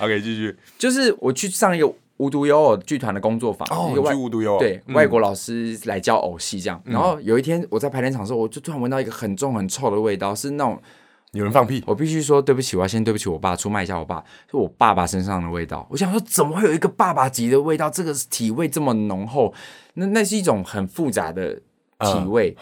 [0.00, 0.54] OK，继续。
[0.76, 1.90] 就是我去上一个。
[2.20, 4.12] 无独有偶剧团的工作坊，哦一个外
[4.58, 6.78] 对外国老师来教偶戏这样。
[6.84, 10.78] 然后有一天我在排练场的时候，我就突然闻到一个很重很臭的味道，是那种
[11.32, 11.82] 有人放屁。
[11.86, 15.86] 我必须说对不起，我要先对不起我爸，出卖一下我爸，是我爸爸身上的味道。
[15.90, 17.88] 我想说，怎么会有一个爸爸级的味道？
[17.88, 19.54] 这个体味这么浓厚，
[19.94, 21.54] 那那是一种很复杂的
[22.00, 22.54] 体味。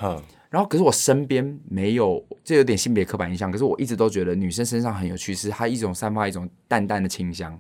[0.51, 3.51] 然后可是我身边没有，这有点性别刻板印象。
[3.53, 7.59] 可是我一直都觉得女生身上很有趣，是她一种散发一种淡淡的清香。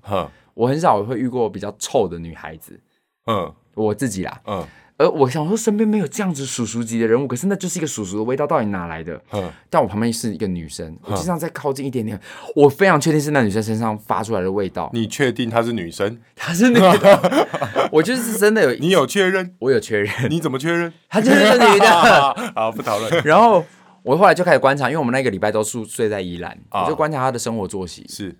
[0.54, 2.80] 我很少会遇过比较臭的女孩子，
[3.26, 4.64] 嗯，我自己啦，嗯，
[4.98, 9.18] 而我想说身边没有这样子叔叔级的人物，可是那就是一个叔叔的味道，到底哪来的？
[9.32, 12.20] 嗯，但我旁边是一个女生，我经常再靠近一点点，
[12.56, 14.90] 我非常确定是那女生身上发出来的味道。
[14.92, 16.18] 你确定她是女生？
[16.34, 17.48] 她是女的，
[17.92, 19.54] 我就是真的有， 你有确认？
[19.60, 20.10] 我有确认。
[20.28, 20.92] 你怎么确认？
[21.08, 22.34] 她就是女的。
[22.56, 23.22] 好，不讨论。
[23.24, 23.64] 然后
[24.02, 28.36] 我后来就开始观察，因为我们那个礼拜都住睡在宜兰，啊、我就观察她的生活作息，是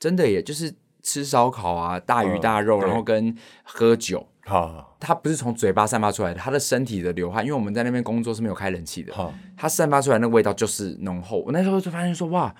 [0.00, 0.74] 真的耶，就是
[1.04, 4.26] 吃烧烤啊，大鱼大肉，嗯、然后跟喝酒。
[4.44, 11.40] 好，他不是从嘴巴散发出来的，他的身体的流汗，因为我们在那边工作是没有开冷气的，好，他散发出来那味道就是浓厚。
[11.46, 12.54] 我那时候就发现说，哇。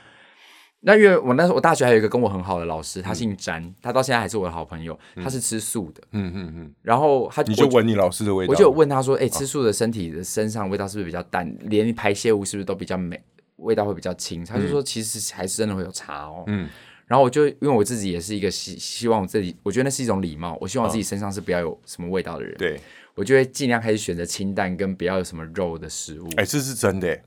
[0.84, 4.98] 那因为我那时候我大学还有一个跟我很好的老师，他姓詹，嗯、他到现在还是我的好朋友。
[5.22, 6.74] 他是吃素的，嗯嗯嗯。
[6.82, 11.48] 然后他你就闻你老师的味道，我就问他说：“哎、欸，吃素的身体的身上味道是不是比较淡？
[11.48, 13.22] 啊、连排泄物是不是都比较美，
[13.58, 16.68] 味道会比较轻？”他就说：“其实还是真的会有差哦。”嗯。
[17.12, 22.54] 然后我就因为我自己也是一个希希望我自己，我觉得那是一种礼貌，我希望我自己身上是不要有什么味道的人。
[22.56, 22.80] 对、啊，
[23.14, 26.26] 我就会尽量开始选择清淡跟不要有什么肉的食物。
[26.38, 27.20] 哎、欸，这是真的。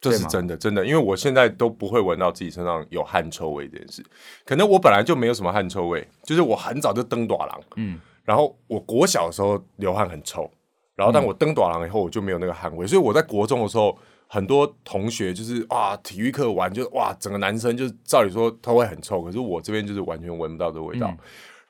[0.00, 4.04] 这是真的，真的，因为我现在都不会闻到自己身上有汗臭味这件事。
[4.44, 10.48] 可能我本来就没有什么汗臭味，就是我很早就登大人，嗯，然后我国小的时候流汗很臭，
[10.94, 13.98] 然后但我登大人以后我就没有那个汗味，所以我在国中的时候，
[14.28, 21.08] 很多同学就是哇，体育课玩就哇，整个男生就是照理说他会很臭，可是我这边就是完全闻不到这味道。
[21.08, 21.18] 嗯、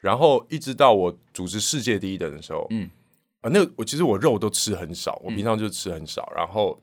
[0.01, 2.91] 然后一直到我主持世界第一等的时候，嗯，
[3.41, 6.79] 啊，那我其实我肉都吃很少，我平常就吃很少，然后。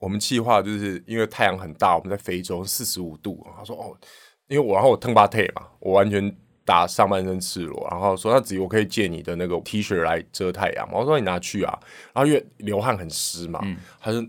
[0.00, 3.44] 我们计划就是因为太阳很大，我们在非洲四十五度。
[3.56, 3.98] 他说：“哦，
[4.46, 6.32] 因为我然后我腾巴特嘛，我完全
[6.64, 7.84] 打上半身赤裸。
[7.90, 11.00] 然后说那子怡，我可以借你的那个 T 恤来遮太阳嘛。
[11.00, 11.76] 我说你拿去啊。
[12.14, 13.60] 然后因为流汗很湿嘛，
[13.98, 14.24] 他就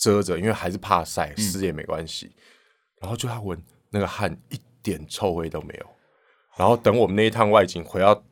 [0.00, 2.30] 遮着，因为还是怕晒，湿也没关系。
[3.00, 5.86] 然后就他闻那个汗一点臭味都没有。
[6.56, 8.24] 然后等我们那一趟外景回到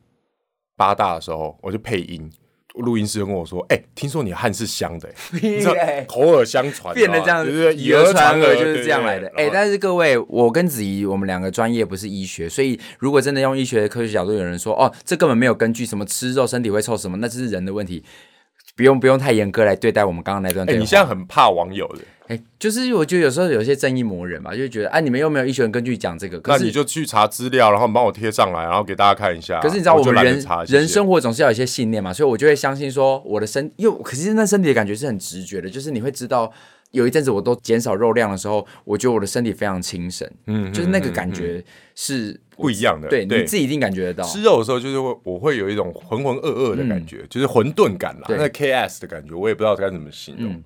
[0.75, 2.31] 八大的时候，我就配音。”
[2.75, 5.09] 录音师就跟我说：“哎、欸，听说你汗是香的、
[5.39, 9.29] 欸，口耳相传，变得这样，以讹传讹就是这样来的。
[9.29, 18.03] 哎、欸，但是各位，我跟子怡，我们两个专业不是医学，所以如果真的用医学的科学角度，有人说哦，这根本没有根据，什么吃肉身体会臭什么，那这是人的问题，
[18.75, 20.75] 不用不用太严格来对待我们刚刚那段对话。
[20.75, 29.59] 哎、欸，你现在很怕网友的。”哎，就是我觉得有时候有些正义魔人嘛，就觉得哎、啊，你们又没有医学根据讲这个，可是那你就去查资料，然后帮我贴上来，然后给大家看一下。
[29.59, 36.51] 可是你知道我们人人生活总是要有一些信念嘛，所以我就会相信说我的身，又可是那身体的感觉是很直觉的，就是你会知道
[36.89, 41.63] 有一阵子我都减少肉量的时候，我觉得我的身体非常精神，嗯，就是那个感觉
[41.93, 44.23] 是不一样的，对，对你自己一定感觉得到。
[44.23, 50.53] 吃肉的时候就是会我会有一种浑浑噩噩的感觉，嗯、就是混沌感啦，对那 KS 的感觉，我也不知道该怎么形容。
[50.53, 50.63] 嗯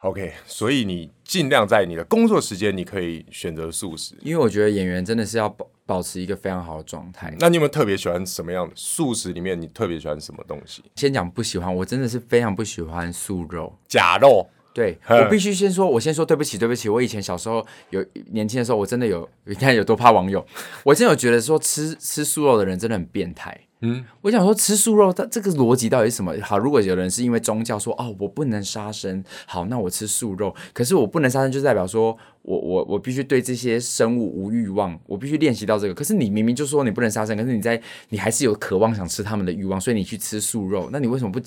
[0.00, 7.34] OK，所以你尽量在你的工作时间，你可以选择素食，因为我觉得演员真的是要保保持一个非常好的状态。
[7.40, 9.58] 那你有没有特别喜欢什么样的素食里面？
[9.58, 10.82] 你特别喜欢什么东西？
[10.96, 14.46] 先讲不喜欢，我真的是非常不喜欢素肉、假肉。
[14.74, 16.88] 对，我必须先说，我先说对不起，对不起。
[16.88, 20.44] 我以前小时候有年轻的时候，我真的有，你看有多怕网友，
[20.82, 23.56] 我真的有觉得说吃吃素肉的人真的很变态。
[23.82, 26.34] 嗯，我想说吃素肉，它这个逻辑到底是什么？
[26.42, 30.52] 好，如果有人是因为宗教说哦，我不能杀生，好，那我吃素肉。
[30.72, 35.94] 可是我不能杀生，就代表说我我我必须对这些生物无欲望，我必须练习到这个。
[35.94, 41.38] 可是你明明就说你不能杀生，可是你在你还是有渴望想吃他们的欲望，所以你去吃素肉，那你为什么不？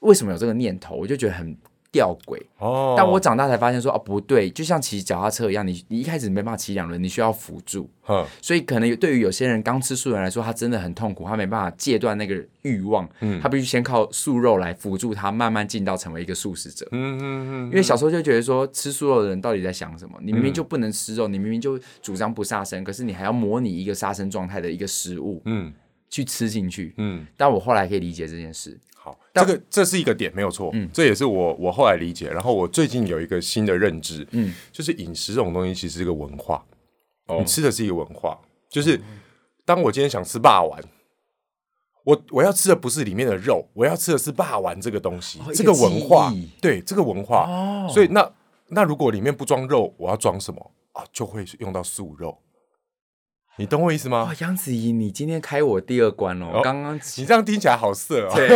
[0.00, 0.96] 为什么有这个念头？
[0.96, 1.56] 我就觉得很。
[1.90, 2.94] 吊诡哦！
[2.96, 7.88] 但我长大才发现说哦，不对，就像骑脚踏车一样，你你一开始没办法骑两轮，你需要辅助。
[8.08, 13.08] 嗯，所以可能对于有些人刚吃素人来说，他真的很痛苦，他没办法戒断那个欲望。
[13.20, 16.86] 嗯，他必须先靠素肉来辅助他慢慢进到成为一个素食者。
[16.92, 17.64] 嗯嗯嗯。
[17.66, 20.18] 因为小时候就觉得说吃素肉的人到底在想什么？
[20.22, 25.72] 你明明就不能吃肉，你明明就主张不杀生，可是你还要模拟一个杀生状态的一个食物，嗯，
[26.10, 26.94] 去吃进去。
[26.98, 28.78] 嗯，但我后来可以理解这件事。
[29.40, 30.70] 这个这是一个点，没有错。
[30.72, 32.28] 嗯，这也是我我后来理解。
[32.30, 36.64] 然后我最近有一个新的认知，嗯，就是饮食这种东西其实是个文化。
[37.26, 38.38] 哦，你吃的是一个文化，
[38.70, 39.00] 就是
[39.64, 40.80] 当我今天想吃霸王，
[42.04, 47.46] 我我要吃的不是里面的肉，我要吃的是霸王这个东西，这个文化，对这个文化。
[47.46, 48.32] 哦，所以那
[48.68, 51.04] 那如果里面不装肉，我要装什么啊？
[51.12, 52.38] 就会用到素肉。
[53.58, 54.22] 你懂我意思吗？
[54.22, 56.60] 哇，杨子怡，你今天开我第二关哦！
[56.62, 58.32] 刚刚你这样听起来好色哦。
[58.32, 58.48] 对，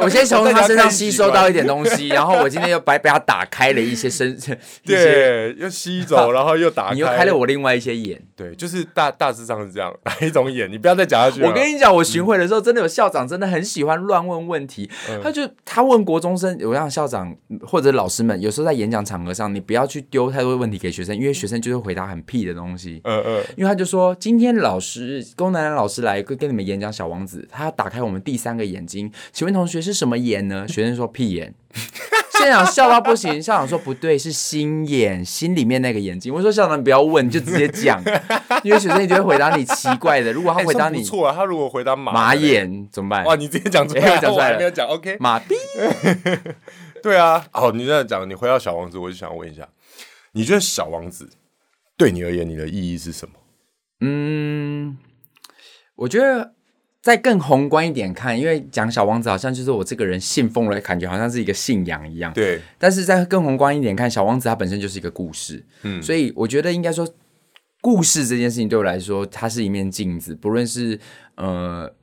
[0.00, 4.38] 我先从他身上吸收到一点东西，然后我今天又白被他打开了一些身，
[4.86, 8.22] 对，又吸走，然后又打开，你又开了我另外一些眼。
[8.36, 10.70] 对，就是大大致上是这样，哪一种眼？
[10.70, 11.42] 你不要再讲下去。
[11.42, 14.88] 我跟你讲，我巡回的时候，真的有校长真的很喜欢乱问问题。
[15.20, 17.34] 他就他问国中生，我让校长
[17.66, 23.00] 或者老师们，有时候在演讲场合上，你不要去丢太多问题给学生，因为学生就会回答很屁的东西。
[23.02, 23.44] 嗯嗯。
[23.56, 24.43] 因为他就说今天。
[24.44, 30.68] 今天老师，龚南南老师来跟跟你们演讲《小王子》，他要打开我们第三个眼睛，请问同学是什么眼呢？
[30.68, 31.54] 学生说屁眼，
[32.38, 36.30] 现场笑到不行，校长说不对，是心眼，心里面那个眼睛。
[36.30, 37.98] 我说校长你不要问，你就直接讲，
[38.62, 40.30] 因为学生一定会回答你奇怪的。
[40.30, 43.24] 如果他回答你错啊，他如果回答马马眼怎么办？
[43.24, 45.54] 哇，你直接讲出来， 讲出来没有讲 OK 马屁。
[47.02, 49.66] 对啊，好，你这样讲，你回到小王子，我就想问一下，
[50.32, 51.30] 你觉得小王子
[51.96, 53.36] 对你而言，你的意义是什么？
[54.00, 54.96] 嗯，
[55.96, 56.52] 我觉得。
[57.04, 62.32] 再更宏观一点看，因为讲小王子好像就是我这个人信奉了，感觉好像是一个信仰一样。
[62.32, 62.58] 对。
[62.78, 65.62] 但是在更宏观一点看，小王子它本身就是一个故事。
[65.82, 66.02] 嗯。
[66.02, 67.06] 所以我觉得应该说，
[67.82, 70.34] 故事这件事情对我来说，它是一面镜子。
[70.34, 70.98] 不论是
[71.34, 71.94] 呃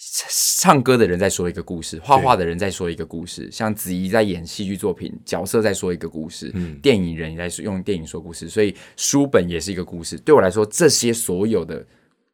[0.00, 10.18] 唱歌的人在说一个故事，画画的人在说一个故事，像子怡在演戏剧作品，角色在说一个故事，嗯，电影人也在用电影说故事，所以书本也是一个故事。
[10.18, 11.86] 对我来说，这些所有的。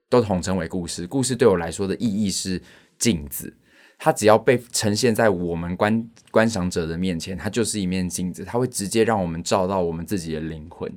[0.09, 1.05] 都统称为故事。
[1.05, 2.63] 故事对我来说的意义是
[2.97, 3.53] 镜子，
[3.99, 10.89] 它只要被呈现在我们观观赏者的面前，它就是一面镜子，它会直接让我们照到我们自己的灵魂。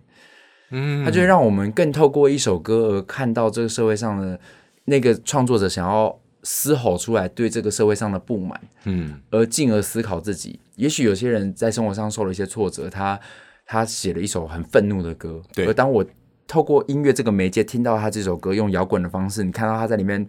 [0.70, 4.40] 嗯，它就会让我们更透过一首歌而看到这个社会上的
[4.86, 8.62] 那个创作者想要嘶吼出来对这个社会上的不满。
[8.86, 10.60] 嗯，而进而思考自己。
[10.76, 13.20] 也许有些人在生活上受了一些挫折，他
[13.66, 15.42] 他写了一首很愤怒的歌。
[15.54, 16.06] 对，而当我。
[16.52, 20.26] 透过音乐这个媒介听到他这首歌，用摇滚的方式，你看到他在里面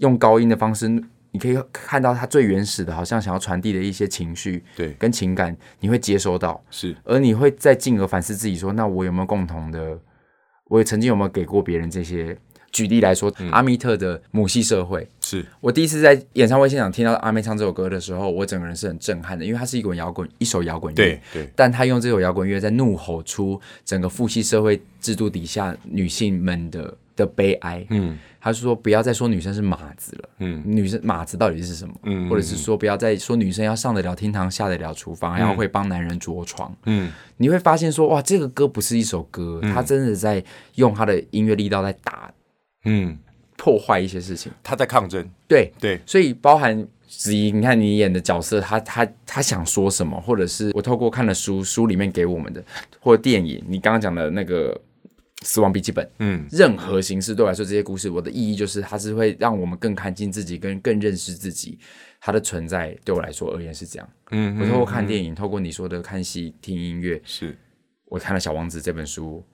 [0.00, 0.86] 用高音的方式，
[1.30, 9.98] 你可以看到他最原始的，好像想要传递的一些情绪，对，跟情感，你会接收到，是，而你会再进而反思自己，说，那我有没有共同的，
[10.66, 12.36] 我也曾经有没有给过别人这些。
[12.72, 15.44] 举例来说，嗯、阿密特的母系社会，是。
[15.60, 27.86] 我第一次在演唱会现场听到阿妹唱这首歌的时候，我整个人是很震撼的，因为它是一滚摇滚，一首摇滚乐，对对，但他用这首摇滚乐在怒吼出整个父系社会制度底下女性们的的悲哀。
[27.90, 31.94] 嗯，他是说不要再说女生是马子了，嗯，女生马子到底是什么？
[32.04, 36.74] 嗯，或者是说不要再说女生要上得了厅堂，下得了厨房，还要会帮男人着床。
[36.86, 40.42] 嗯，你会发现说哇，这个歌不是一首歌，他真的在
[40.76, 42.32] 用他的音乐力道在打。
[42.84, 43.18] 嗯，
[43.56, 45.28] 破坏一些事情，他在抗争。
[45.46, 52.64] 对对，所以包含子怡，你看你演的角色，他他他想说什么，或者是我透过看了书，书里面给我们的，
[53.00, 54.74] 或者电影，你刚刚讲的那个
[55.46, 61.78] 《死亡笔记本》，嗯，任何形式对我来说，这些故事，我的意义就是，它是会让我们更看清自己，跟更认识自己，
[62.20, 64.08] 它的存在对我来说而言是这样。
[64.30, 67.56] 嗯，我透过看电影，透过你说的看戏、听音乐，是
[68.06, 69.44] 我看了《小王子》这本书。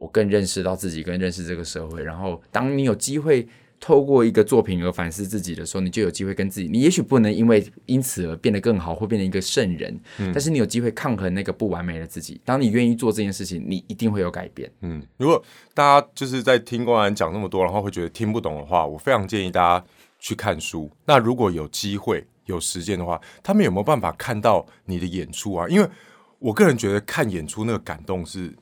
[0.00, 2.02] 我更认识到自己，更认识这个社会。
[2.02, 3.46] 然后，当你有机会
[3.78, 6.66] 透过一个作品而反思自己的时候，你就有机会跟自己。
[6.68, 9.94] 你也许不能因为因此而变得更好，或变成一个圣人。
[10.16, 10.32] 嗯。
[10.32, 12.40] 但是你有机会抗衡那个不完美的自己。
[12.46, 14.72] 当你愿意做这件事情，你一定会有改变。
[14.80, 15.02] 嗯。
[15.18, 15.42] 如果
[15.74, 19.84] 大家就是在听光南讲那么多，然后会觉得听不懂的话，我非常建议大家
[20.18, 20.90] 去看书。
[21.04, 25.68] 那如果有机会有时间的话，他们有没有办法看到你的演出啊？
[25.68, 25.86] 因为
[26.38, 28.54] 我个人觉得看演出那个感动是。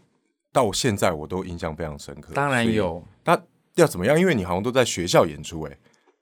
[0.52, 2.32] 到现在我都印象非常深刻。
[2.34, 3.40] 当然有，那
[3.74, 4.18] 要怎么样？
[4.18, 5.76] 因为你好像都在学校演出哎。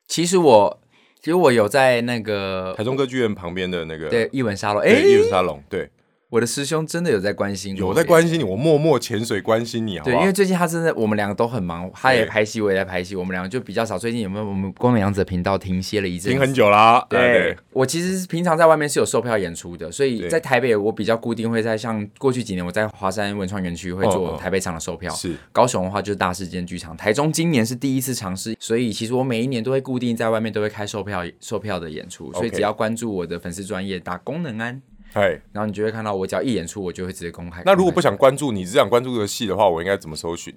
[0.07, 0.81] 其实我，
[1.19, 5.91] 其实我有在那个台中歌剧院旁边的那个对艺文沙龙，哎，艺文沙龙对。
[6.29, 10.03] 我的师兄真的有在关心，有在关心你，我默默潜水关心你啊。
[10.05, 13.97] 对，因为最近他真的，我们两个都很忙，他也拍戏，我也在拍戏，我们两个就比较少。
[13.97, 16.33] 最近有没有我们光能杨子的频道停歇了一阵？
[16.33, 17.07] 停很久啦。
[17.09, 34.83] 对，我其实平常在外面是有售票演出的，所以在台北我比较固定会在像过去几年我在华山文创园区会做台北场的售票，是高雄的话就是大世界剧场，台中今年是第一次尝试，所以其实我每一年都会固定在外面都会开售票售票的演出，所以只要关注我的粉丝专业打功能安。
[35.17, 37.63] Hey, 然后你就会看到，我只要一演出，我就会直接公开。
[37.65, 40.55] 那如果不想关注你，只想关注这个戏的话，我应该怎么搜寻？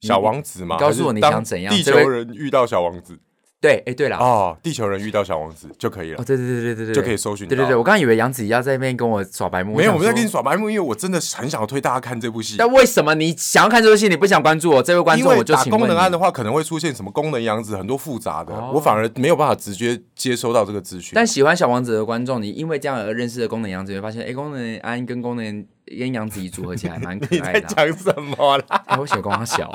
[0.00, 0.76] 小王子吗？
[0.78, 1.72] 告诉我你想怎样？
[1.72, 3.20] 地球人遇到小王子。
[3.58, 6.20] 对，哎，对了，哦，地球人遇到小王子就可以了。
[6.20, 7.48] 哦，对对对对对对，就可以搜寻。
[7.48, 9.74] 对对对，我刚刚以为杨子怡要在那边跟我耍白目。
[9.74, 12.56] 没有，我们在跟你耍白目，因为我真的很想要推大家看这部戏。
[12.58, 14.82] 但为什么你想要看这部戏，你不想关注我？
[14.82, 21.12] 这位观众，我就打功能案的话，可能会出现什么功能杨子，很多复杂的，我反而没有办法直接接收到这个资讯。
[21.14, 25.66] 但喜欢小王子的观众，你因为这样而认识的功能杨子，会发现，哎，功能安跟功能
[25.98, 27.60] 跟杨子怡组合起来蛮可爱的。
[27.74, 28.64] 讲什么啦？
[28.86, 29.72] 哎，我小光小。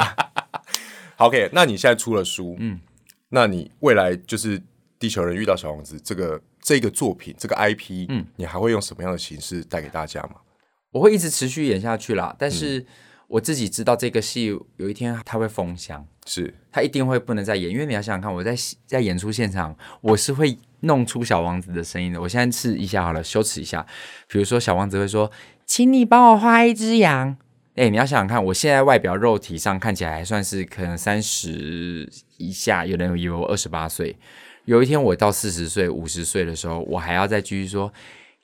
[1.17, 2.79] OK，那你现在出了书，嗯。
[3.31, 4.61] 那你未来就是
[4.99, 10.35] 地球人遇到小王子这个这个作品这个 IP，嗯，你还会用什么样的形式带给大家吗？
[10.91, 12.85] 我会一直持续演下去啦，但是
[13.27, 18.53] 我自己知道这个戏有一天它会封箱，是它一定会不能再演，因为你要想想看，我在
[18.85, 22.19] 在演出现场，我是会弄出小王子的声音的。
[22.19, 23.85] 我现在试一下好了，羞耻一下，
[24.27, 25.31] 比如说小王子会说
[25.65, 27.37] ：“请你帮我画一只羊。”
[27.75, 32.11] 哎，你要想想看，我现在外表肉体上看起来还算是可能三十
[32.41, 34.17] 以下，有人以为我二十八岁。
[34.65, 37.91] 有一天我到四十岁、五十岁的时候，我还要再继续说，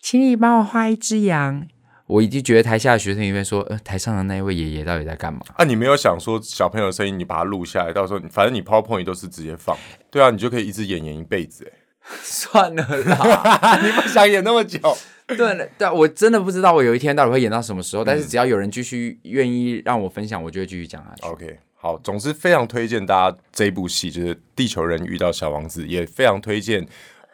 [0.02, 1.68] 请你帮我画一只羊。
[2.08, 5.41] 我已经觉得台下的学生里面说，呃，台上的那一位爷爷到底在干嘛？
[5.58, 9.78] 啊，你没有想说小朋友的声音，你把它录下来，到时候反正你 PowerPoint 都是直接放，
[10.10, 11.70] 对啊，你就可以一直演演一辈子。
[11.70, 11.78] 哎，
[12.24, 14.80] 算了啦， 你不想演那么久？
[15.28, 15.36] 对
[15.78, 21.28] 对，我真的不知道我有一天到底会演到什么时候，嗯、但是只要有人继续愿意让我分享，我就会继续讲下去。
[21.28, 26.86] OK，好，总之非常推荐大家这一部戏，就是《地球人遇到小王子》，也非常推荐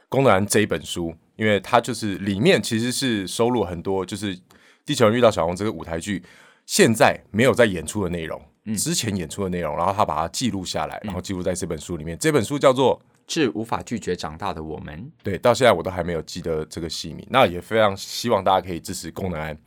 [0.10, 4.38] 宫南这一本书，因为它就是里面其实是收录很多就是。
[4.86, 6.22] 地球人遇到小王子这个舞台剧，
[6.66, 12.18] 现在没有在演出的内容，嗯、之前演出的内容，然后他把它记录下来，然后记录在这本书里面。
[12.18, 15.00] 嗯、这本书叫做《致无法拒绝长大的我们》。
[15.24, 17.26] 对，到现在我都还没有记得这个戏名。
[17.30, 19.58] 那也非常希望大家可以支持宫南安，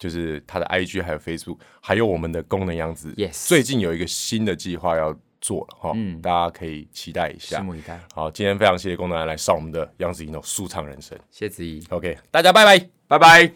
[0.00, 3.12] 就是他的 IG 还有 Facebook，还有我们的功能样子。
[3.16, 7.60] Yes，最近有一个新的计划要做了哈，嗯、大家可以期待一下。
[7.60, 8.00] 拭目以待。
[8.14, 11.18] 好，今天非常谢谢宫南安来上我们的杨子怡的舒畅人生。
[11.30, 13.52] 谢子怡，OK，大家拜拜，拜拜。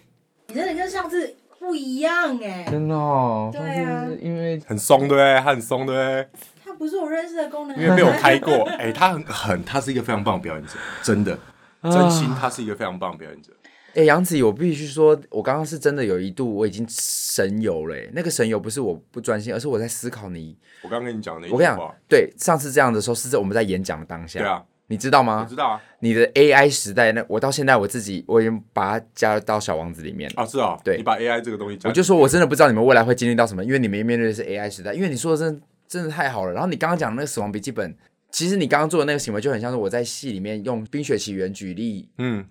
[0.49, 3.51] 你真的跟上次不一样哎，真的哦。
[3.51, 6.29] 对啊，因为很松对，他很松对。
[6.63, 8.65] 他不是我认识的功能，因为被我开过。
[8.79, 10.73] 哎，他很很，他是一个非常棒的表演者，
[11.03, 11.39] 真的，
[11.83, 13.51] 真心，他是一个非常棒的表演者。
[13.95, 17.97] 哎，杨子怡，我必须说，我刚刚是真的有一度我已经神游了。
[18.13, 20.57] 那个神游不是我不专心，而是我在思考你。
[20.83, 24.41] 我刚跟你讲的，我跟你讲，对，上次这样的时候是在我们在演讲的当下。
[24.41, 24.63] 对啊。
[24.87, 25.41] 你知道吗？
[25.43, 25.81] 我知道啊。
[26.01, 30.45] 你的 AI 时代，那我到现在我自己我已经把它加到小王子里面了啊。
[30.45, 34.93] 是啊，对，你把 AI 这个东西加，我就说我真的不知道你们未来会经历到什么，因为你们面对的是 AI 时代。
[34.93, 36.53] 因为你说的真的真的太好了。
[36.53, 37.97] 然后你刚刚讲的那个死亡笔记本，
[38.31, 42.45] 其实你刚刚做的那个行为就很像是我在戏里面用《冰雪奇缘》举例，嗯。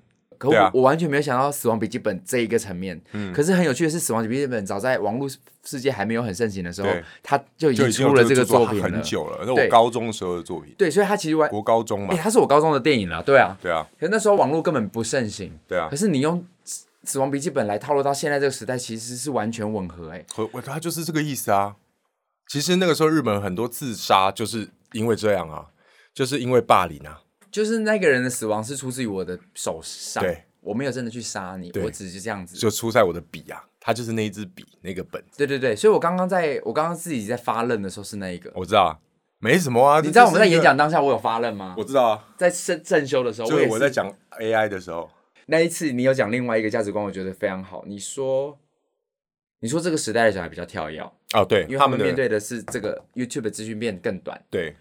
[0.43, 5.29] 可我、啊、我完全没有想到《死亡笔记本》这一个层面，嗯，可是很有趣的是，《死亡笔记本》早在网络
[5.63, 6.89] 世界还没有很盛行的时候，
[7.21, 9.43] 它就已经出了这个作品了，很久了。
[9.45, 13.87] 那我高中的时候的作品，对，所以它其实完国高中嘛，哎、欸，它是我高中的电影了，对啊，对啊。
[13.97, 15.87] 可是那时候网络根本不盛行，对啊。
[15.89, 16.41] 可是你用
[17.05, 21.75] 《死亡笔记本》来套路到现在这个时代，其实是完全吻合、欸，哎，和它就是这个意思啊。
[22.49, 25.67] 其实那个时候日本很多自杀就是因为这样啊，
[26.13, 27.21] 就是因为霸凌啊，
[27.53, 30.43] 就是那个人的死亡是出自于我的手上，对。
[30.59, 35.21] 我没有真的去杀你，对我只是这样子，就出在我的笔啊，它就是那一支笔，那个本。
[35.35, 38.95] 对对对，所以我刚刚在我刚刚自己在发愣的时候是那一个，我知道啊，
[39.39, 39.99] 没什么啊。
[39.99, 41.75] 你知道我们在演讲当下我有发愣吗？
[41.77, 45.09] 我知道啊，在正正修的时候，就是我在讲 AI 的时候，
[45.47, 47.83] 那一次你有讲另外一个价值观，我觉得非常好。
[47.85, 48.57] 你说，
[49.59, 50.97] 你说这个时代的小孩比较跳跃
[51.33, 54.73] 哦，对，因为他们面对的是这个 YouTube 的资讯变更短，对。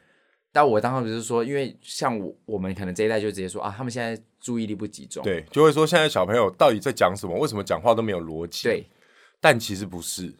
[0.53, 7.35] 但我当时不是说，因为像我我们可能这一代就直接说啊，他们现在注意力不集中，对，就会说现在小朋友到底在讲什么？
[7.39, 8.65] 为什么讲话都没有逻辑？
[8.65, 8.85] 对，
[9.41, 10.35] 但其实不是，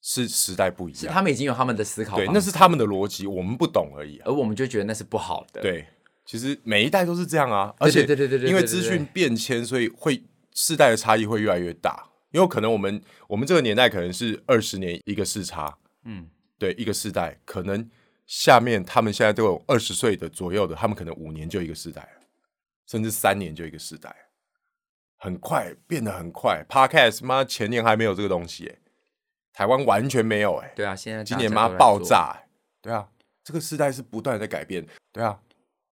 [0.00, 5.60] 是时代不一样，他们已经有他们的思考，对，那是他们的逻辑，我们不懂而已，而我们就觉得那是不好的。
[5.60, 5.84] 对，
[6.24, 10.22] 其实每一代都是这样啊，而且对对对对，因为资讯变迁，所以会
[10.54, 12.08] 世代的差异会越来越大。
[12.30, 17.90] 因为可能我们我们这个年代可能是二十年一个世差，嗯，对，一个世代可能。
[18.26, 22.08] 下面他们现在都有二十岁的左右的，他们可能五年就一个世代，
[22.86, 24.14] 甚至三年就一个世代，
[25.16, 26.64] 很快变得很快。
[26.68, 28.78] Podcast 妈前年还没有这个东西诶，
[29.52, 30.72] 台湾完全没有哎。
[30.74, 32.48] 对啊，现在今年妈爆炸欸。
[32.82, 33.08] 对啊，
[33.44, 34.86] 这个时代是不断在改变。
[35.12, 35.40] 对啊，